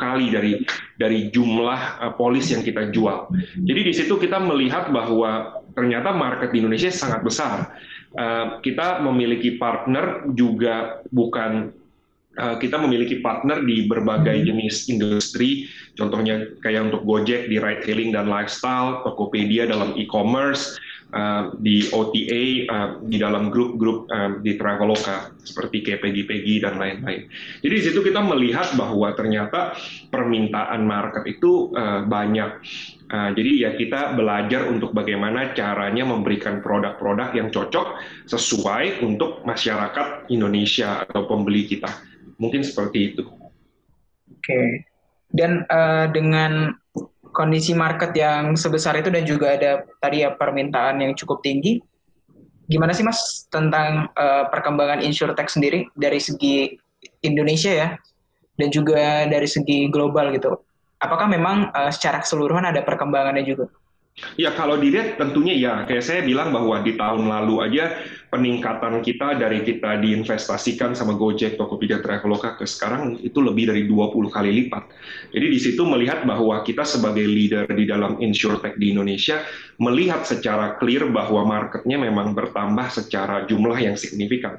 kali 0.00 0.26
dari 0.32 0.52
dari 0.96 1.28
jumlah 1.30 1.80
uh, 2.02 2.12
polis 2.16 2.50
yang 2.50 2.64
kita 2.64 2.90
jual. 2.90 3.30
Jadi 3.62 3.80
di 3.86 3.92
situ 3.92 4.16
kita 4.16 4.40
melihat 4.40 4.90
bahwa 4.90 5.62
ternyata 5.76 6.10
market 6.16 6.50
di 6.50 6.64
Indonesia 6.64 6.88
sangat 6.88 7.20
besar. 7.22 7.76
Uh, 8.16 8.64
kita 8.64 9.04
memiliki 9.04 9.60
partner 9.60 10.24
juga 10.32 11.04
bukan 11.12 11.68
Eh, 12.36 12.56
kita 12.60 12.76
memiliki 12.76 13.24
partner 13.24 13.64
di 13.64 13.88
berbagai 13.88 14.36
hmm. 14.36 14.44
jenis 14.44 14.92
industri, 14.92 15.72
contohnya 15.96 16.44
kayak 16.60 16.92
untuk 16.92 17.08
Gojek 17.08 17.48
di 17.48 17.56
ride 17.56 17.80
hailing 17.88 18.12
dan 18.12 18.28
lifestyle, 18.28 19.00
Tokopedia 19.08 19.64
dalam 19.64 19.96
e-commerce, 19.96 20.76
uh, 21.16 21.56
di 21.56 21.88
OTA, 21.88 22.12
uh, 22.12 22.44
eh, 22.76 22.88
di 23.08 23.16
dalam 23.16 23.48
grup-grup 23.48 24.04
uh, 24.12 24.36
di 24.44 24.52
Traveloka 24.60 25.32
seperti 25.48 25.80
kayak 25.80 26.04
Pegi-Pegi 26.04 26.60
dan 26.60 26.76
lain-lain. 26.76 27.24
Jadi 27.64 27.72
di 27.72 27.82
situ 27.88 28.04
kita 28.04 28.20
melihat 28.20 28.76
bahwa 28.76 29.16
ternyata 29.16 29.72
permintaan 30.12 30.84
market 30.84 31.24
itu 31.24 31.72
uh, 31.72 32.04
banyak. 32.04 32.60
Uh, 33.08 33.32
jadi 33.32 33.50
ya 33.64 33.70
kita 33.80 34.12
belajar 34.12 34.68
untuk 34.68 34.92
bagaimana 34.92 35.56
caranya 35.56 36.04
memberikan 36.04 36.60
produk-produk 36.60 37.32
yang 37.32 37.48
cocok 37.48 37.96
sesuai 38.28 39.00
untuk 39.00 39.40
masyarakat 39.48 40.28
Indonesia 40.28 41.00
atau 41.06 41.24
pembeli 41.24 41.64
kita. 41.64 42.16
Mungkin 42.36 42.60
seperti 42.64 43.14
itu. 43.14 43.24
Oke. 44.28 44.86
Dan 45.32 45.66
uh, 45.68 46.06
dengan 46.12 46.76
kondisi 47.36 47.76
market 47.76 48.16
yang 48.16 48.56
sebesar 48.56 48.96
itu 48.96 49.12
dan 49.12 49.28
juga 49.28 49.52
ada 49.56 49.84
tadi 50.00 50.24
ya 50.24 50.32
permintaan 50.32 51.04
yang 51.04 51.12
cukup 51.12 51.44
tinggi, 51.44 51.76
gimana 52.64 52.96
sih 52.96 53.04
Mas 53.04 53.44
tentang 53.52 54.08
uh, 54.16 54.48
perkembangan 54.48 55.04
insurtech 55.04 55.52
sendiri 55.52 55.84
dari 55.92 56.16
segi 56.16 56.72
Indonesia 57.20 57.72
ya 57.72 57.88
dan 58.56 58.68
juga 58.72 59.28
dari 59.28 59.44
segi 59.44 59.92
global 59.92 60.32
gitu? 60.32 60.56
Apakah 60.96 61.28
memang 61.28 61.68
uh, 61.76 61.92
secara 61.92 62.24
keseluruhan 62.24 62.64
ada 62.64 62.80
perkembangannya 62.80 63.44
juga? 63.44 63.68
Ya 64.40 64.48
kalau 64.56 64.80
dilihat 64.80 65.20
tentunya 65.20 65.52
ya, 65.52 65.74
kayak 65.84 66.00
saya 66.00 66.20
bilang 66.24 66.48
bahwa 66.48 66.80
di 66.80 66.96
tahun 66.96 67.28
lalu 67.28 67.60
aja 67.68 68.00
peningkatan 68.32 69.04
kita 69.04 69.36
dari 69.36 69.60
kita 69.60 70.00
diinvestasikan 70.00 70.96
sama 70.96 71.20
Gojek, 71.20 71.60
Tokopedia, 71.60 72.00
Traveloka 72.00 72.56
ke 72.56 72.64
sekarang 72.64 73.20
itu 73.20 73.44
lebih 73.44 73.68
dari 73.68 73.84
20 73.84 74.32
kali 74.32 74.50
lipat. 74.64 74.88
Jadi 75.36 75.46
di 75.52 75.60
situ 75.60 75.84
melihat 75.84 76.24
bahwa 76.24 76.64
kita 76.64 76.88
sebagai 76.88 77.28
leader 77.28 77.68
di 77.68 77.84
dalam 77.84 78.16
insurtech 78.16 78.80
di 78.80 78.96
Indonesia 78.96 79.44
melihat 79.76 80.24
secara 80.24 80.80
clear 80.80 81.12
bahwa 81.12 81.44
marketnya 81.44 82.00
memang 82.00 82.32
bertambah 82.32 82.88
secara 82.88 83.44
jumlah 83.44 83.76
yang 83.76 84.00
signifikan. 84.00 84.56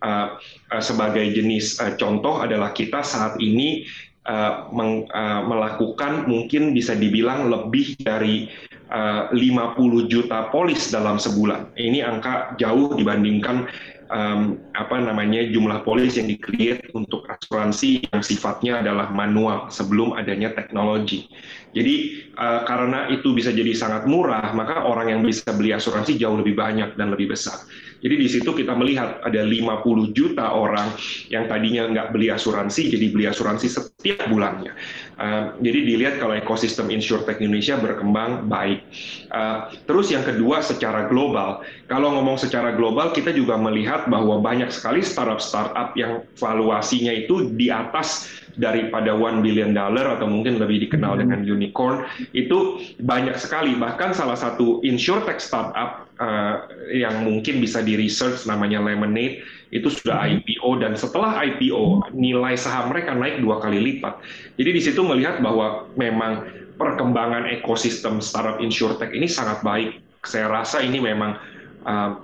Uh, 0.00 0.38
uh, 0.70 0.78
sebagai 0.78 1.26
jenis 1.34 1.82
uh, 1.82 1.98
contoh 1.98 2.40
adalah 2.40 2.70
kita 2.70 3.02
saat 3.02 3.36
ini 3.42 3.84
uh, 4.26 4.68
meng, 4.74 5.08
uh, 5.10 5.42
melakukan 5.46 6.28
mungkin 6.28 6.76
bisa 6.76 6.92
dibilang 6.92 7.48
lebih 7.48 7.96
dari 8.00 8.50
uh, 8.90 9.30
eh, 9.30 9.78
50 9.78 10.10
juta 10.10 10.50
polis 10.50 10.90
dalam 10.90 11.16
sebulan. 11.16 11.72
Ini 11.78 12.04
angka 12.04 12.58
jauh 12.58 12.98
dibandingkan 12.98 13.70
um, 14.10 14.58
apa 14.74 14.96
namanya 14.98 15.46
jumlah 15.48 15.86
polis 15.86 16.18
yang 16.18 16.28
dikreat 16.28 16.90
untuk 16.92 17.24
asuransi 17.30 18.10
yang 18.10 18.20
sifatnya 18.20 18.82
adalah 18.82 19.08
manual 19.14 19.70
sebelum 19.70 20.18
adanya 20.18 20.52
teknologi. 20.52 21.30
Jadi 21.70 22.26
uh, 22.34 22.66
karena 22.66 23.06
itu 23.14 23.30
bisa 23.30 23.54
jadi 23.54 23.70
sangat 23.72 24.10
murah, 24.10 24.50
maka 24.52 24.82
orang 24.82 25.14
yang 25.14 25.20
bisa 25.22 25.46
beli 25.54 25.70
asuransi 25.70 26.18
jauh 26.18 26.36
lebih 26.36 26.58
banyak 26.58 26.98
dan 26.98 27.14
lebih 27.14 27.30
besar. 27.30 27.62
Jadi 28.00 28.14
di 28.16 28.28
situ 28.28 28.50
kita 28.56 28.72
melihat 28.72 29.20
ada 29.20 29.44
50 29.44 30.16
juta 30.16 30.56
orang 30.56 30.88
yang 31.28 31.46
tadinya 31.46 31.88
nggak 31.88 32.16
beli 32.16 32.32
asuransi, 32.32 32.92
jadi 32.96 33.06
beli 33.12 33.24
asuransi 33.28 33.66
setiap 33.68 34.24
bulannya. 34.32 34.72
Uh, 35.20 35.52
jadi 35.60 35.78
dilihat 35.84 36.14
kalau 36.16 36.32
ekosistem 36.32 36.88
insurtech 36.88 37.44
Indonesia 37.44 37.76
berkembang 37.76 38.48
baik. 38.48 38.80
Uh, 39.28 39.68
terus 39.84 40.08
yang 40.08 40.24
kedua 40.24 40.64
secara 40.64 41.12
global, 41.12 41.60
kalau 41.92 42.16
ngomong 42.16 42.40
secara 42.40 42.72
global 42.72 43.12
kita 43.12 43.36
juga 43.36 43.60
melihat 43.60 44.08
bahwa 44.08 44.40
banyak 44.40 44.72
sekali 44.72 45.04
startup-startup 45.04 45.92
yang 45.94 46.24
valuasinya 46.40 47.12
itu 47.12 47.52
di 47.52 47.68
atas 47.68 48.32
daripada 48.58 49.14
one 49.14 49.44
billion 49.44 49.76
dollar 49.76 50.18
atau 50.18 50.26
mungkin 50.26 50.58
lebih 50.58 50.88
dikenal 50.88 51.14
hmm. 51.16 51.20
dengan 51.26 51.40
unicorn 51.46 52.04
itu 52.34 52.82
banyak 53.00 53.38
sekali 53.38 53.78
bahkan 53.78 54.10
salah 54.10 54.36
satu 54.36 54.82
insurtech 54.82 55.38
startup 55.38 56.09
uh, 56.20 56.68
yang 56.92 57.24
mungkin 57.24 57.58
bisa 57.58 57.80
di 57.80 57.96
research 57.96 58.44
namanya 58.44 58.78
Lemonade 58.84 59.40
itu 59.72 59.88
sudah 59.88 60.22
hmm. 60.22 60.44
IPO 60.44 60.70
dan 60.84 60.92
setelah 60.94 61.40
IPO 61.40 62.12
nilai 62.14 62.54
saham 62.54 62.92
mereka 62.92 63.16
naik 63.16 63.40
dua 63.40 63.58
kali 63.58 63.80
lipat. 63.80 64.20
Jadi 64.60 64.70
di 64.70 64.80
situ 64.84 65.00
melihat 65.00 65.40
bahwa 65.40 65.88
memang 65.96 66.46
perkembangan 66.76 67.48
ekosistem 67.50 68.20
startup 68.20 68.60
insurtech 68.60 69.10
ini 69.16 69.26
sangat 69.26 69.64
baik. 69.64 70.00
Saya 70.22 70.52
rasa 70.52 70.84
ini 70.84 71.00
memang 71.00 71.40
uh, 71.88 72.20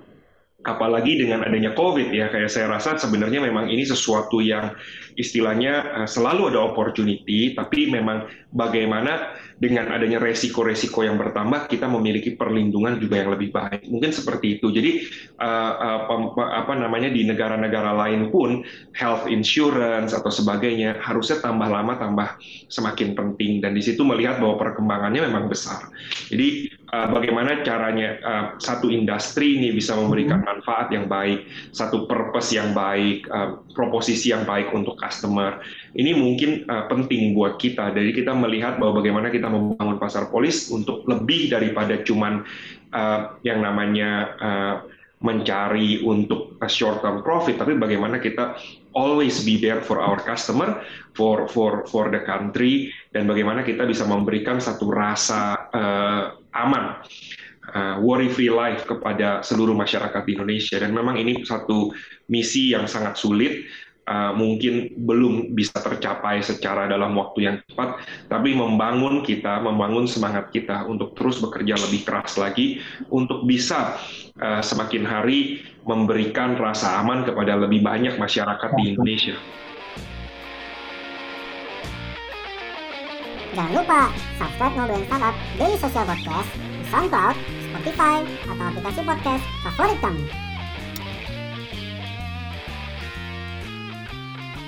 apalagi 0.67 1.23
dengan 1.23 1.47
adanya 1.47 1.73
COVID 1.73 2.11
ya 2.11 2.27
kayak 2.29 2.51
saya 2.51 2.67
rasa 2.67 2.99
sebenarnya 2.99 3.39
memang 3.39 3.71
ini 3.71 3.87
sesuatu 3.87 4.43
yang 4.43 4.75
istilahnya 5.15 6.03
uh, 6.03 6.09
selalu 6.09 6.51
ada 6.53 6.61
opportunity 6.67 7.55
tapi 7.55 7.89
memang 7.89 8.27
bagaimana 8.53 9.39
dengan 9.57 9.89
adanya 9.89 10.21
resiko-resiko 10.21 11.01
yang 11.01 11.17
bertambah 11.17 11.73
kita 11.73 11.89
memiliki 11.89 12.37
perlindungan 12.37 13.01
juga 13.01 13.25
yang 13.25 13.33
lebih 13.33 13.57
baik. 13.57 13.89
Mungkin 13.89 14.13
seperti 14.13 14.61
itu. 14.61 14.69
Jadi 14.69 15.09
uh, 15.41 16.05
uh, 16.05 16.37
apa 16.37 16.77
namanya 16.77 17.09
di 17.09 17.25
negara-negara 17.25 17.97
lain 17.97 18.29
pun 18.29 18.61
health 18.93 19.25
insurance 19.25 20.13
atau 20.13 20.29
sebagainya 20.29 21.01
harusnya 21.01 21.41
tambah 21.41 21.69
lama 21.73 21.97
tambah 21.97 22.37
semakin 22.69 23.17
penting. 23.17 23.65
Dan 23.65 23.73
di 23.73 23.81
situ 23.81 24.05
melihat 24.05 24.45
bahwa 24.45 24.61
perkembangannya 24.61 25.25
memang 25.25 25.49
besar. 25.49 25.89
Jadi 26.29 26.69
uh, 26.97 27.07
bagaimana 27.13 27.61
caranya 27.61 28.17
uh, 28.25 28.45
satu 28.57 28.89
industri 28.89 29.61
ini 29.61 29.77
bisa 29.77 29.93
memberikan 29.93 30.41
hmm. 30.41 30.49
manfaat 30.49 30.89
yang 30.89 31.05
baik, 31.05 31.45
satu 31.77 32.09
purpose 32.09 32.57
yang 32.57 32.73
baik, 32.73 33.29
uh, 33.29 33.61
proposisi 33.77 34.33
yang 34.33 34.49
baik 34.49 34.73
untuk 34.73 34.97
customer. 34.97 35.61
Ini 35.93 36.17
mungkin 36.17 36.65
uh, 36.65 36.89
penting 36.89 37.37
buat 37.37 37.61
kita. 37.61 37.93
Jadi 37.93 38.17
kita 38.17 38.33
melihat 38.33 38.81
bahwa 38.81 39.05
bagaimana 39.05 39.29
kita 39.29 39.53
membangun 39.53 40.01
pasar 40.01 40.33
polis 40.33 40.73
untuk 40.73 41.05
lebih 41.05 41.53
daripada 41.53 42.01
cuman 42.01 42.41
uh, 42.97 43.37
yang 43.45 43.61
namanya 43.61 44.11
uh, 44.41 44.77
mencari 45.17 46.05
untuk 46.05 46.61
a 46.61 46.69
short 46.69 47.01
term 47.01 47.25
profit, 47.25 47.57
tapi 47.57 47.73
bagaimana 47.81 48.21
kita 48.21 48.61
always 48.93 49.41
be 49.45 49.57
there 49.57 49.81
for 49.81 49.97
our 49.97 50.21
customer, 50.21 50.85
for 51.17 51.49
for 51.49 51.89
for 51.89 52.13
the 52.13 52.21
country, 52.29 52.93
dan 53.17 53.25
bagaimana 53.25 53.65
kita 53.65 53.89
bisa 53.89 54.05
memberikan 54.05 54.61
satu 54.61 54.93
rasa 54.93 55.73
uh, 55.73 56.37
aman, 56.53 57.01
uh, 57.73 57.97
worry 58.05 58.29
free 58.29 58.53
life 58.53 58.85
kepada 58.85 59.41
seluruh 59.41 59.73
masyarakat 59.73 60.21
di 60.29 60.37
Indonesia. 60.37 60.77
Dan 60.77 60.93
memang 60.93 61.17
ini 61.17 61.41
satu 61.41 61.97
misi 62.29 62.77
yang 62.77 62.85
sangat 62.85 63.17
sulit, 63.17 63.65
uh, 64.05 64.37
mungkin 64.37 64.93
belum 65.01 65.57
bisa 65.57 65.81
tercapai 65.81 66.45
secara 66.45 66.93
dalam 66.93 67.17
waktu 67.17 67.49
yang 67.49 67.57
cepat, 67.65 68.05
tapi 68.29 68.53
membangun 68.53 69.25
kita, 69.25 69.65
membangun 69.65 70.05
semangat 70.05 70.53
kita 70.53 70.85
untuk 70.85 71.17
terus 71.17 71.41
bekerja 71.41 71.81
lebih 71.89 72.05
keras 72.05 72.37
lagi, 72.37 72.85
untuk 73.09 73.49
bisa 73.49 73.97
uh, 74.45 74.61
semakin 74.61 75.09
hari 75.09 75.65
memberikan 75.89 76.53
rasa 76.61 77.01
aman 77.01 77.25
kepada 77.25 77.57
lebih 77.57 77.81
banyak 77.81 78.21
masyarakat 78.21 78.71
di 78.77 78.93
Indonesia. 78.93 79.41
Jangan 83.57 83.73
lupa 83.73 84.13
subscribe 84.37 84.75
Ngobrolin 84.77 85.09
Startup 85.09 85.35
Daily 85.57 85.77
Social 85.81 86.05
Podcast 86.05 86.51
di 86.61 86.85
SoundCloud, 86.93 87.37
Spotify, 87.73 88.17
atau 88.53 88.65
aplikasi 88.69 89.01
podcast 89.01 89.45
favorit 89.65 89.99
kamu. 90.05 90.23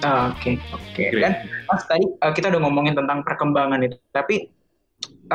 Oke, 0.01 0.57
oke. 0.73 0.81
Okay. 0.97 1.21
Dan 1.21 1.37
Mas 1.69 1.85
tadi 1.85 2.09
uh, 2.09 2.33
kita 2.33 2.49
udah 2.49 2.65
ngomongin 2.65 2.97
tentang 2.97 3.21
perkembangan 3.29 3.85
itu, 3.85 4.01
tapi 4.09 4.49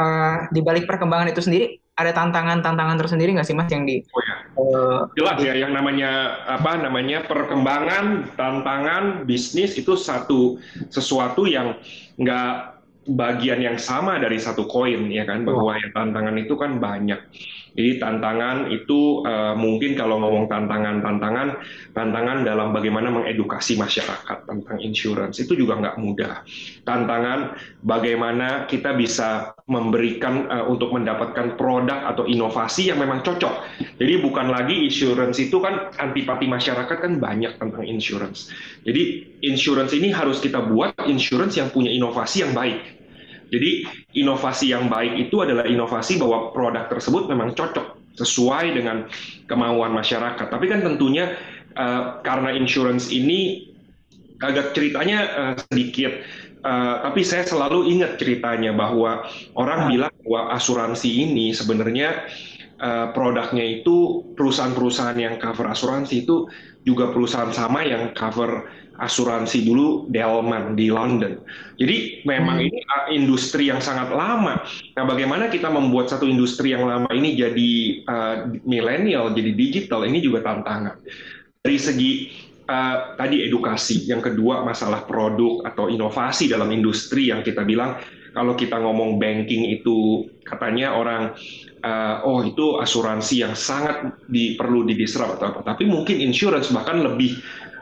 uh, 0.01 0.49
di 0.49 0.65
balik 0.65 0.89
perkembangan 0.89 1.29
itu 1.29 1.45
sendiri 1.45 1.77
ada 1.93 2.09
tantangan-tantangan 2.09 2.97
tersendiri 3.05 3.37
nggak 3.37 3.45
sih 3.45 3.53
Mas 3.53 3.69
yang 3.69 3.85
di? 3.85 4.01
Oh 4.17 4.21
ya. 4.25 4.35
Uh, 4.57 4.99
Jelas 5.13 5.37
ya, 5.45 5.53
yang 5.53 5.77
namanya 5.77 6.41
apa 6.49 6.81
namanya 6.81 7.21
perkembangan, 7.29 8.33
tantangan 8.33 9.29
bisnis 9.29 9.77
itu 9.77 9.93
satu 9.93 10.57
sesuatu 10.89 11.45
yang 11.45 11.77
nggak 12.17 12.72
bagian 13.03 13.59
yang 13.59 13.75
sama 13.75 14.15
dari 14.19 14.39
satu 14.39 14.63
koin 14.63 15.11
ya 15.11 15.27
kan 15.27 15.43
bahwa 15.43 15.75
ya 15.75 15.91
tantangan 15.91 16.35
itu 16.39 16.55
kan 16.55 16.79
banyak 16.79 17.19
jadi 17.73 17.97
tantangan 17.97 18.69
itu 18.69 19.25
uh, 19.25 19.57
mungkin 19.57 19.97
kalau 19.97 20.21
ngomong 20.21 20.45
tantangan-tantangan, 20.45 21.57
tantangan 21.97 22.45
dalam 22.45 22.69
bagaimana 22.69 23.09
mengedukasi 23.09 23.81
masyarakat 23.81 24.45
tentang 24.45 24.77
insurance 24.77 25.41
itu 25.41 25.57
juga 25.57 25.81
nggak 25.81 25.97
mudah. 25.97 26.45
Tantangan 26.85 27.57
bagaimana 27.81 28.69
kita 28.69 28.93
bisa 28.93 29.57
memberikan 29.65 30.45
uh, 30.53 30.65
untuk 30.69 30.93
mendapatkan 30.93 31.57
produk 31.57 32.13
atau 32.13 32.29
inovasi 32.29 32.93
yang 32.93 33.01
memang 33.01 33.25
cocok. 33.25 33.65
Jadi 33.97 34.13
bukan 34.21 34.53
lagi 34.53 34.85
insurance 34.85 35.41
itu 35.41 35.57
kan 35.57 35.89
antipati 35.97 36.45
masyarakat 36.45 36.97
kan 37.01 37.17
banyak 37.17 37.57
tentang 37.57 37.85
insurance. 37.89 38.53
Jadi 38.85 39.33
insurance 39.41 39.97
ini 39.97 40.13
harus 40.13 40.37
kita 40.37 40.61
buat 40.69 40.93
insurance 41.09 41.57
yang 41.57 41.73
punya 41.73 41.89
inovasi 41.89 42.45
yang 42.45 42.53
baik 42.53 42.92
jadi 43.53 43.85
inovasi 44.17 44.73
yang 44.73 44.89
baik 44.89 45.29
itu 45.29 45.45
adalah 45.45 45.69
inovasi 45.69 46.17
bahwa 46.17 46.49
produk 46.49 46.89
tersebut 46.89 47.29
memang 47.29 47.53
cocok 47.53 48.17
sesuai 48.17 48.73
dengan 48.73 49.05
kemauan 49.45 49.93
masyarakat. 49.93 50.49
Tapi 50.49 50.65
kan 50.65 50.81
tentunya 50.81 51.37
uh, 51.77 52.17
karena 52.25 52.49
insurance 52.57 53.13
ini 53.13 53.69
agak 54.41 54.73
ceritanya 54.73 55.19
uh, 55.37 55.53
sedikit, 55.69 56.25
uh, 56.65 57.05
tapi 57.05 57.21
saya 57.21 57.45
selalu 57.45 57.93
ingat 57.93 58.17
ceritanya 58.17 58.73
bahwa 58.73 59.29
orang 59.53 59.85
ah. 59.85 59.89
bilang 59.89 60.13
bahwa 60.25 60.41
asuransi 60.57 61.09
ini 61.29 61.53
sebenarnya 61.53 62.25
uh, 62.81 63.13
produknya 63.13 63.81
itu 63.81 64.25
perusahaan-perusahaan 64.33 65.17
yang 65.21 65.37
cover 65.37 65.69
asuransi 65.69 66.25
itu 66.25 66.49
juga 66.83 67.13
perusahaan 67.13 67.53
sama 67.53 67.85
yang 67.85 68.17
cover 68.17 68.65
asuransi 69.01 69.65
dulu 69.65 70.05
Delman 70.13 70.77
di 70.77 70.93
London. 70.93 71.41
Jadi 71.81 72.21
memang 72.29 72.61
hmm. 72.61 72.67
ini 72.69 72.79
ah, 72.85 73.05
industri 73.09 73.73
yang 73.73 73.81
sangat 73.81 74.13
lama. 74.13 74.61
Nah, 74.93 75.03
bagaimana 75.09 75.49
kita 75.49 75.73
membuat 75.73 76.13
satu 76.13 76.29
industri 76.29 76.77
yang 76.77 76.85
lama 76.85 77.09
ini 77.09 77.33
jadi 77.33 77.71
uh, 78.05 78.35
milenial, 78.63 79.33
jadi 79.33 79.51
digital, 79.57 80.05
ini 80.05 80.21
juga 80.21 80.45
tantangan. 80.45 81.01
Dari 81.63 81.77
segi 81.81 82.11
uh, 82.69 83.17
tadi 83.17 83.41
edukasi, 83.49 84.05
yang 84.05 84.21
kedua 84.21 84.61
masalah 84.61 85.09
produk 85.09 85.65
atau 85.65 85.89
inovasi 85.89 86.45
dalam 86.45 86.69
industri 86.69 87.33
yang 87.33 87.41
kita 87.41 87.65
bilang 87.65 87.97
kalau 88.33 88.57
kita 88.57 88.81
ngomong 88.81 89.21
banking 89.21 89.69
itu 89.73 90.25
katanya 90.41 90.97
orang 90.97 91.37
uh, 91.85 92.25
oh 92.25 92.41
itu 92.41 92.81
asuransi 92.81 93.45
yang 93.45 93.53
sangat 93.53 94.17
di, 94.25 94.57
perlu 94.57 94.85
didisrupt 94.85 95.37
atau 95.37 95.53
apa. 95.53 95.61
Tapi 95.73 95.85
mungkin 95.85 96.17
insurance 96.17 96.73
bahkan 96.73 97.01
lebih 97.01 97.37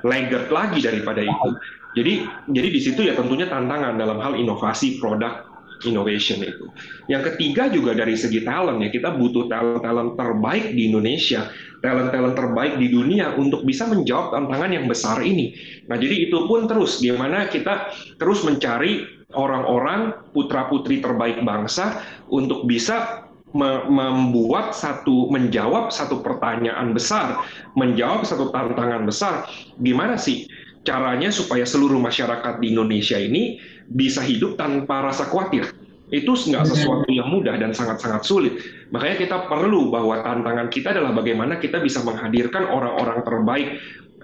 laggard 0.06 0.48
lagi 0.50 0.80
daripada 0.82 1.22
itu. 1.22 1.50
Jadi 1.92 2.14
jadi 2.56 2.68
di 2.72 2.80
situ 2.80 3.02
ya 3.04 3.14
tentunya 3.18 3.52
tantangan 3.52 4.00
dalam 4.00 4.18
hal 4.24 4.40
inovasi 4.40 5.02
produk 5.02 5.52
innovation 5.86 6.40
itu. 6.42 6.70
Yang 7.10 7.34
ketiga 7.34 7.68
juga 7.74 7.98
dari 7.98 8.14
segi 8.14 8.46
talent 8.46 8.80
ya 8.86 8.90
kita 8.94 9.18
butuh 9.18 9.50
talent-talent 9.50 10.14
terbaik 10.16 10.72
di 10.72 10.88
Indonesia, 10.94 11.50
talent-talent 11.82 12.38
terbaik 12.38 12.74
di 12.78 12.88
dunia 12.94 13.34
untuk 13.36 13.66
bisa 13.66 13.90
menjawab 13.90 14.34
tantangan 14.34 14.72
yang 14.72 14.86
besar 14.86 15.20
ini. 15.26 15.58
Nah 15.90 15.98
jadi 15.98 16.30
itu 16.30 16.46
pun 16.46 16.70
terus 16.70 17.02
gimana 17.02 17.50
kita 17.50 17.92
terus 18.22 18.46
mencari 18.46 19.26
orang-orang 19.32 20.12
putra-putri 20.36 21.00
terbaik 21.00 21.42
bangsa 21.42 22.04
untuk 22.28 22.68
bisa 22.68 23.28
membuat 23.54 24.72
satu 24.72 25.28
menjawab 25.28 25.92
satu 25.92 26.24
pertanyaan 26.24 26.96
besar, 26.96 27.44
menjawab 27.76 28.24
satu 28.24 28.50
tantangan 28.52 29.04
besar. 29.04 29.48
Gimana 29.80 30.16
sih 30.16 30.48
caranya 30.88 31.30
supaya 31.30 31.68
seluruh 31.68 32.00
masyarakat 32.00 32.64
di 32.64 32.74
Indonesia 32.74 33.20
ini 33.20 33.60
bisa 33.92 34.24
hidup 34.24 34.56
tanpa 34.56 35.04
rasa 35.04 35.28
khawatir? 35.28 35.68
Itu 36.12 36.36
nggak 36.36 36.68
sesuatu 36.68 37.08
yang 37.08 37.32
mudah 37.32 37.56
dan 37.56 37.72
sangat-sangat 37.72 38.28
sulit. 38.28 38.54
Makanya 38.92 39.16
kita 39.16 39.38
perlu 39.48 39.88
bahwa 39.88 40.20
tantangan 40.20 40.68
kita 40.68 40.92
adalah 40.92 41.16
bagaimana 41.16 41.56
kita 41.56 41.80
bisa 41.80 42.04
menghadirkan 42.04 42.68
orang-orang 42.68 43.24
terbaik, 43.24 43.68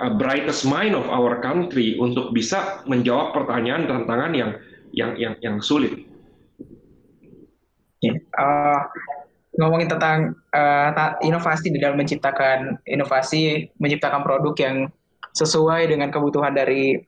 uh, 0.03 0.11
brightest 0.19 0.67
mind 0.67 0.99
of 0.99 1.07
our 1.07 1.39
country 1.39 1.95
untuk 1.95 2.35
bisa 2.35 2.83
menjawab 2.91 3.31
pertanyaan 3.31 3.87
tantangan 3.87 4.31
yang 4.35 4.51
yang 4.91 5.11
yang 5.15 5.33
yang 5.39 5.57
sulit. 5.63 6.03
Uh, 8.03 8.81
ngomongin 9.57 9.89
tentang 9.89 10.37
uh, 10.53 11.17
inovasi 11.25 11.73
di 11.73 11.81
dalam 11.81 11.97
menciptakan 11.97 12.77
inovasi, 12.85 13.73
menciptakan 13.81 14.21
produk 14.21 14.53
yang 14.61 14.75
sesuai 15.33 15.89
dengan 15.89 16.13
kebutuhan 16.13 16.53
dari 16.53 17.01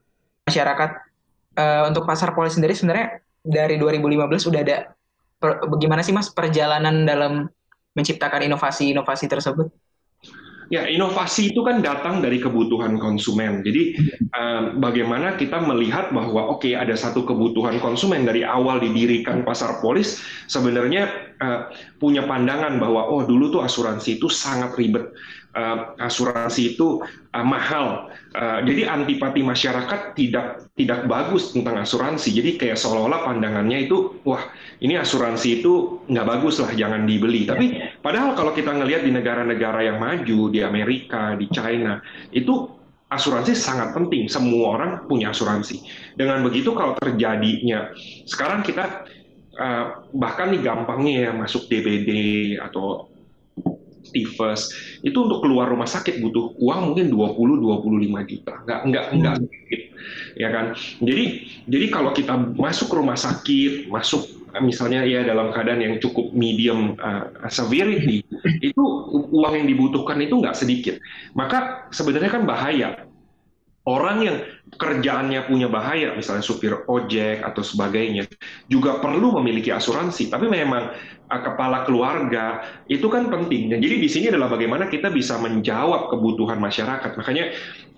masyarakat. 0.50 1.08
Uh, 1.60 1.92
untuk 1.92 2.08
pasar 2.08 2.32
polis 2.32 2.56
sendiri 2.56 2.72
sebenarnya 2.72 3.20
dari 3.44 3.76
2015 3.76 4.48
sudah 4.48 4.62
ada 4.64 4.96
per, 5.42 5.60
bagaimana 5.66 6.06
sih 6.06 6.16
Mas 6.16 6.32
perjalanan 6.32 7.04
dalam 7.04 7.52
menciptakan 7.98 8.48
inovasi-inovasi 8.48 9.26
tersebut? 9.28 9.68
Ya, 10.70 10.86
inovasi 10.86 11.50
itu 11.50 11.66
kan 11.66 11.82
datang 11.82 12.22
dari 12.22 12.38
kebutuhan 12.38 13.02
konsumen. 13.02 13.66
Jadi, 13.66 13.98
uh, 14.38 14.78
bagaimana 14.78 15.34
kita 15.34 15.58
melihat 15.66 16.14
bahwa 16.14 16.54
oke 16.54 16.62
okay, 16.62 16.78
ada 16.78 16.94
satu 16.94 17.26
kebutuhan 17.26 17.82
konsumen 17.82 18.22
dari 18.22 18.46
awal 18.46 18.78
didirikan 18.78 19.42
pasar 19.42 19.82
polis 19.82 20.22
sebenarnya 20.46 21.29
uh, 21.42 21.72
punya 21.98 22.28
pandangan 22.28 22.78
bahwa 22.78 23.08
oh 23.10 23.24
dulu 23.26 23.50
tuh 23.50 23.62
asuransi 23.66 24.20
itu 24.22 24.28
sangat 24.28 24.76
ribet 24.76 25.10
uh, 25.56 25.98
asuransi 25.98 26.76
itu 26.76 27.02
uh, 27.34 27.46
mahal. 27.46 28.12
Uh, 28.36 28.62
jadi 28.62 28.92
antipati 28.92 29.42
masyarakat 29.42 30.14
tidak 30.14 30.70
tidak 30.78 31.10
bagus 31.10 31.56
tentang 31.56 31.82
asuransi. 31.82 32.30
Jadi 32.34 32.60
kayak 32.62 32.78
seolah-olah 32.78 33.26
pandangannya 33.26 33.90
itu, 33.90 34.22
wah 34.26 34.44
ini 34.84 35.00
asuransi 35.00 35.62
itu 35.62 36.04
nggak 36.06 36.28
bagus 36.28 36.62
lah, 36.62 36.72
jangan 36.74 37.10
dibeli. 37.10 37.50
Tapi 37.50 37.66
padahal 38.06 38.38
kalau 38.38 38.54
kita 38.54 38.76
ngelihat 38.76 39.06
di 39.06 39.12
negara-negara 39.14 39.80
yang 39.86 39.98
maju, 39.98 40.40
di 40.54 40.60
Amerika, 40.62 41.34
di 41.36 41.50
China, 41.50 41.98
itu 42.30 42.70
asuransi 43.10 43.58
sangat 43.58 43.98
penting. 43.98 44.30
Semua 44.30 44.78
orang 44.78 44.92
punya 45.10 45.34
asuransi. 45.34 45.82
Dengan 46.14 46.46
begitu 46.46 46.78
kalau 46.78 46.94
terjadinya, 47.02 47.90
sekarang 48.30 48.62
kita 48.62 49.10
uh, 49.60 50.08
bahkan 50.16 50.56
nih 50.56 50.64
gampangnya 50.64 51.14
ya 51.30 51.32
masuk 51.36 51.68
DBD 51.68 52.10
atau 52.58 53.12
tifus 54.10 54.74
itu 55.06 55.14
untuk 55.16 55.46
keluar 55.46 55.70
rumah 55.70 55.86
sakit 55.86 56.18
butuh 56.24 56.58
uang 56.58 56.92
mungkin 56.92 57.14
20-25 57.14 58.32
juta. 58.32 58.54
Nggak 58.66 58.80
nggak 58.90 59.06
nggak 59.20 59.36
sedikit 59.44 59.82
ya 60.40 60.50
kan? 60.50 60.66
Jadi 61.04 61.26
jadi 61.70 61.86
kalau 61.92 62.12
kita 62.16 62.34
masuk 62.58 62.90
rumah 62.90 63.20
sakit 63.20 63.92
masuk 63.92 64.26
misalnya 64.66 65.06
ya 65.06 65.22
dalam 65.22 65.54
keadaan 65.54 65.86
yang 65.86 65.96
cukup 66.02 66.34
medium 66.34 66.98
uh, 66.98 67.30
severity 67.54 68.26
itu 68.66 68.84
uang 69.14 69.54
yang 69.62 69.68
dibutuhkan 69.70 70.18
itu 70.24 70.42
nggak 70.42 70.58
sedikit. 70.58 70.96
Maka 71.38 71.86
sebenarnya 71.94 72.32
kan 72.34 72.44
bahaya 72.50 73.06
orang 73.90 74.18
yang 74.22 74.38
kerjaannya 74.70 75.50
punya 75.50 75.66
bahaya, 75.66 76.14
misalnya 76.14 76.46
supir 76.46 76.86
ojek 76.86 77.42
atau 77.42 77.66
sebagainya, 77.66 78.30
juga 78.70 79.02
perlu 79.02 79.42
memiliki 79.42 79.74
asuransi. 79.74 80.30
Tapi 80.30 80.46
memang 80.46 80.94
uh, 81.26 81.42
kepala 81.42 81.90
keluarga 81.90 82.62
itu 82.86 83.10
kan 83.10 83.34
penting. 83.34 83.74
Dan 83.74 83.82
jadi 83.82 83.98
di 83.98 84.10
sini 84.10 84.26
adalah 84.30 84.54
bagaimana 84.54 84.86
kita 84.86 85.10
bisa 85.10 85.42
menjawab 85.42 86.14
kebutuhan 86.14 86.62
masyarakat. 86.62 87.18
Makanya 87.18 87.50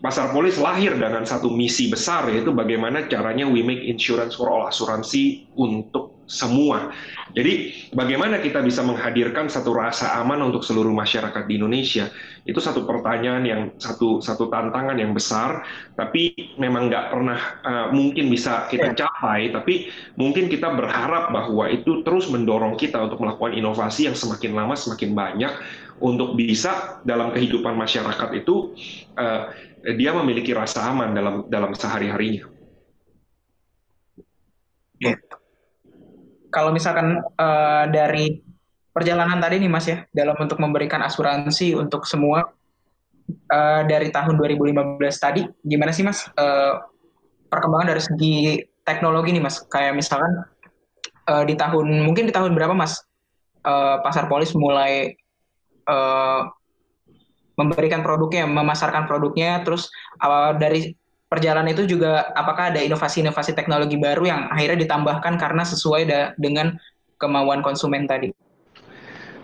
Pasar 0.01 0.34
Polis 0.34 0.58
lahir 0.58 0.97
dengan 0.97 1.21
satu 1.30 1.54
misi 1.54 1.86
besar 1.86 2.25
yaitu 2.34 2.49
bagaimana 2.49 3.06
caranya 3.06 3.45
we 3.45 3.62
make 3.62 3.86
insurance 3.86 4.34
for 4.34 4.49
all 4.49 4.65
asuransi 4.65 5.45
untuk 5.54 6.11
semua. 6.32 6.96
Jadi 7.36 7.88
bagaimana 7.91 8.39
kita 8.39 8.63
bisa 8.63 8.80
menghadirkan 8.84 9.52
satu 9.52 9.76
rasa 9.76 10.15
aman 10.24 10.52
untuk 10.52 10.63
seluruh 10.63 10.96
masyarakat 10.96 11.44
di 11.48 11.60
Indonesia? 11.60 12.08
Itu 12.48 12.63
satu 12.63 12.88
pertanyaan 12.88 13.44
yang 13.44 13.62
satu 13.76 14.24
satu 14.24 14.48
tantangan 14.48 14.96
yang 14.96 15.12
besar, 15.12 15.67
tapi 16.00 16.32
memang 16.56 16.88
nggak 16.88 17.06
pernah 17.12 17.39
uh, 17.63 17.88
mungkin 17.91 18.32
bisa 18.32 18.72
kita 18.72 18.96
ya. 18.96 19.08
capai. 19.08 19.52
Tapi 19.52 19.91
mungkin 20.15 20.48
kita 20.48 20.72
berharap 20.72 21.36
bahwa 21.36 21.67
itu 21.67 22.04
terus 22.08 22.32
mendorong 22.32 22.80
kita 22.80 23.00
untuk 23.04 23.20
melakukan 23.20 23.52
inovasi 23.52 24.08
yang 24.08 24.15
semakin 24.15 24.56
lama 24.56 24.74
semakin 24.76 25.12
banyak 25.12 25.54
untuk 26.02 26.34
bisa 26.34 27.04
dalam 27.04 27.30
kehidupan 27.36 27.78
masyarakat 27.78 28.30
itu 28.34 28.74
uh, 29.20 29.52
dia 29.84 30.12
memiliki 30.15 30.56
rasa 30.56 30.89
aman 30.89 31.12
dalam 31.12 31.36
dalam 31.52 31.76
sehari-harinya. 31.76 32.48
Yeah 32.48 32.61
kalau 36.52 36.76
misalkan 36.76 37.24
uh, 37.40 37.86
dari 37.88 38.44
perjalanan 38.92 39.40
tadi 39.40 39.58
nih 39.64 39.72
Mas 39.72 39.88
ya, 39.88 40.04
dalam 40.12 40.36
untuk 40.36 40.60
memberikan 40.60 41.00
asuransi 41.02 41.74
untuk 41.80 42.04
semua 42.04 42.52
uh, 43.50 43.82
dari 43.88 44.12
tahun 44.12 44.36
2015 44.36 45.00
tadi, 45.16 45.48
gimana 45.64 45.96
sih 45.96 46.04
Mas 46.04 46.28
uh, 46.36 46.84
perkembangan 47.48 47.96
dari 47.96 48.02
segi 48.04 48.36
teknologi 48.84 49.32
nih 49.32 49.44
Mas? 49.44 49.64
Kayak 49.72 49.96
misalkan 49.96 50.44
uh, 51.32 51.44
di 51.48 51.56
tahun 51.56 52.04
mungkin 52.04 52.28
di 52.28 52.34
tahun 52.36 52.52
berapa 52.52 52.76
Mas 52.76 53.00
uh, 53.64 54.04
pasar 54.04 54.28
polis 54.28 54.52
mulai 54.52 55.16
uh, 55.88 56.52
memberikan 57.56 58.04
produknya, 58.04 58.44
memasarkan 58.48 59.08
produknya, 59.08 59.64
terus 59.64 59.88
uh, 60.20 60.56
dari 60.56 60.96
perjalanan 61.32 61.72
itu 61.72 61.88
juga 61.88 62.28
apakah 62.36 62.76
ada 62.76 62.84
inovasi-inovasi 62.84 63.56
teknologi 63.56 63.96
baru 63.96 64.28
yang 64.28 64.41
akhirnya 64.52 64.84
ditambahkan 64.84 65.39
karena 65.39 65.63
sesuai 65.63 66.02
da 66.04 66.22
dengan 66.36 66.76
kemauan 67.15 67.63
konsumen 67.63 68.04
tadi? 68.04 68.36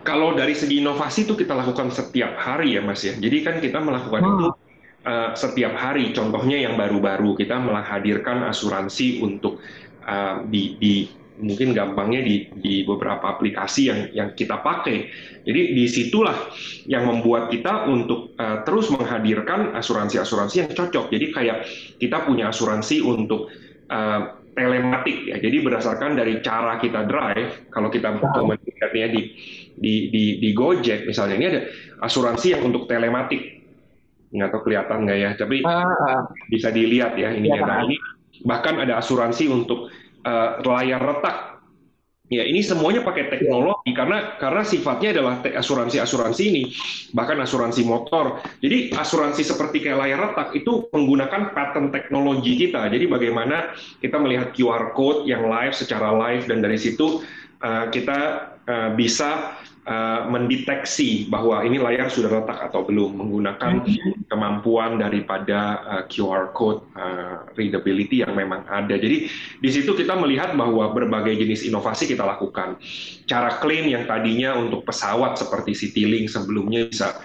Kalau 0.04 0.36
dari 0.36 0.52
segi 0.52 0.84
inovasi 0.84 1.24
itu 1.24 1.40
kita 1.40 1.56
lakukan 1.56 1.88
setiap 1.88 2.36
hari 2.36 2.76
ya 2.76 2.84
Mas 2.84 3.08
ya. 3.08 3.16
Jadi 3.16 3.38
kan 3.40 3.56
kita 3.64 3.80
melakukan 3.80 4.20
hmm. 4.20 4.32
itu 4.36 4.48
uh, 5.08 5.32
setiap 5.32 5.80
hari. 5.80 6.12
Contohnya 6.12 6.60
yang 6.60 6.76
baru-baru 6.76 7.40
kita 7.40 7.56
menghadirkan 7.56 8.44
asuransi 8.52 9.24
untuk 9.24 9.64
uh, 10.04 10.44
di, 10.44 10.76
di 10.76 10.94
mungkin 11.38 11.74
gampangnya 11.74 12.22
di, 12.26 12.50
di 12.58 12.76
beberapa 12.82 13.38
aplikasi 13.38 13.82
yang 13.90 14.00
yang 14.14 14.30
kita 14.34 14.62
pakai. 14.62 15.10
Jadi 15.46 15.62
di 15.78 15.86
situlah 15.86 16.36
yang 16.90 17.06
membuat 17.06 17.54
kita 17.54 17.88
untuk 17.88 18.34
uh, 18.36 18.66
terus 18.66 18.90
menghadirkan 18.90 19.78
asuransi-asuransi 19.78 20.56
yang 20.66 20.70
cocok. 20.74 21.14
Jadi 21.14 21.26
kayak 21.32 21.58
kita 22.02 22.26
punya 22.26 22.50
asuransi 22.50 23.06
untuk 23.06 23.54
uh, 23.88 24.22
telematik 24.58 25.30
ya. 25.30 25.38
Jadi 25.38 25.58
berdasarkan 25.62 26.18
dari 26.18 26.42
cara 26.42 26.82
kita 26.82 27.06
drive, 27.06 27.70
kalau 27.70 27.94
kita 27.94 28.18
melihatnya 28.18 29.08
di, 29.14 29.22
di 29.78 29.94
di 30.10 30.24
di 30.42 30.50
Gojek 30.58 31.06
misalnya 31.06 31.36
ini 31.38 31.46
ada 31.54 31.62
asuransi 32.02 32.58
yang 32.58 32.66
untuk 32.66 32.90
telematik. 32.90 33.62
Nggak 34.34 34.50
tahu 34.52 34.62
kelihatan 34.68 35.06
nggak 35.08 35.20
ya, 35.22 35.30
tapi 35.38 35.62
uh, 35.62 36.26
bisa 36.50 36.74
dilihat 36.74 37.16
ya 37.16 37.32
ini. 37.32 37.54
Ya, 37.54 37.62
nah, 37.64 37.86
ini 37.86 37.96
bahkan 38.44 38.82
ada 38.82 39.00
asuransi 39.00 39.48
untuk 39.48 39.94
uh, 40.26 40.62
layar 40.64 41.02
retak. 41.04 41.58
Ya, 42.28 42.44
ini 42.44 42.60
semuanya 42.60 43.08
pakai 43.08 43.32
teknologi 43.32 43.96
karena 43.96 44.36
karena 44.36 44.60
sifatnya 44.60 45.16
adalah 45.16 45.40
asuransi-asuransi 45.48 46.44
ini, 46.44 46.64
bahkan 47.16 47.40
asuransi 47.40 47.88
motor. 47.88 48.44
Jadi 48.60 48.92
asuransi 48.92 49.48
seperti 49.48 49.80
kayak 49.80 49.96
layar 50.04 50.20
retak 50.28 50.52
itu 50.52 50.92
menggunakan 50.92 51.56
pattern 51.56 51.88
teknologi 51.88 52.60
kita. 52.60 52.92
Jadi 52.92 53.08
bagaimana 53.08 53.72
kita 54.04 54.20
melihat 54.20 54.52
QR 54.52 54.92
code 54.92 55.24
yang 55.24 55.48
live 55.48 55.72
secara 55.72 56.12
live 56.12 56.52
dan 56.52 56.60
dari 56.60 56.76
situ 56.76 57.24
uh, 57.64 57.88
kita 57.96 58.20
uh, 58.68 58.90
bisa 58.92 59.56
uh, 59.88 60.22
mendeteksi 60.28 61.26
bahwa 61.32 61.64
ini 61.64 61.80
layar 61.80 62.12
sudah 62.12 62.30
retak 62.30 62.60
atau 62.70 62.84
belum 62.84 63.18
menggunakan 63.18 63.88
kemampuan 64.28 65.00
daripada 65.00 65.82
uh, 65.88 66.04
QR 66.12 66.52
code 66.52 66.84
uh, 67.00 67.48
readability 67.56 68.22
yang 68.22 68.36
memang 68.36 68.68
ada. 68.68 69.00
Jadi 69.00 69.32
di 69.64 69.70
situ 69.72 69.96
kita 69.96 70.14
melihat 70.20 70.54
bahwa 70.54 70.92
berbagai 70.92 71.40
jenis 71.40 71.64
inovasi 71.66 72.12
kita 72.12 72.28
lakukan. 72.28 72.78
Cara 73.26 73.58
klaim 73.64 73.88
yang 73.88 74.04
tadinya 74.06 74.60
untuk 74.60 74.84
pesawat 74.84 75.40
seperti 75.40 75.74
Citylink 75.74 76.28
sebelumnya 76.28 76.92
bisa 76.92 77.18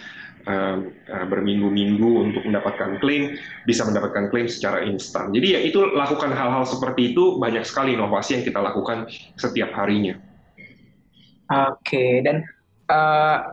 uh, 0.46 0.79
uh, 0.87 1.27
berminggu-minggu 1.27 2.11
untuk 2.31 2.42
mendapatkan 2.46 3.03
klaim, 3.03 3.35
bisa 3.66 3.83
mendapatkan 3.83 4.31
klaim 4.31 4.46
secara 4.46 4.87
instan. 4.87 5.35
Jadi 5.35 5.59
ya 5.59 5.61
itu 5.61 5.83
lakukan 5.92 6.31
hal-hal 6.31 6.62
seperti 6.62 7.12
itu 7.12 7.42
banyak 7.42 7.66
sekali 7.66 7.98
inovasi 7.98 8.38
yang 8.38 8.44
kita 8.46 8.62
lakukan 8.62 9.11
setiap 9.35 9.75
harinya. 9.75 10.32
Oke, 11.53 12.25
dan 12.25 12.49
uh, 12.88 13.53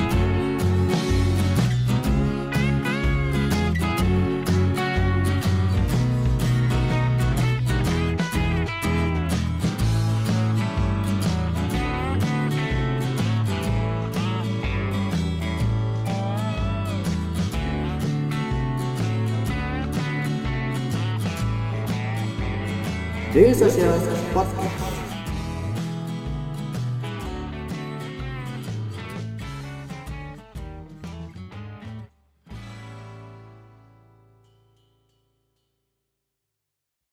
Daily 23.51 23.69
Social 23.69 23.91
Podcast. 23.91 24.10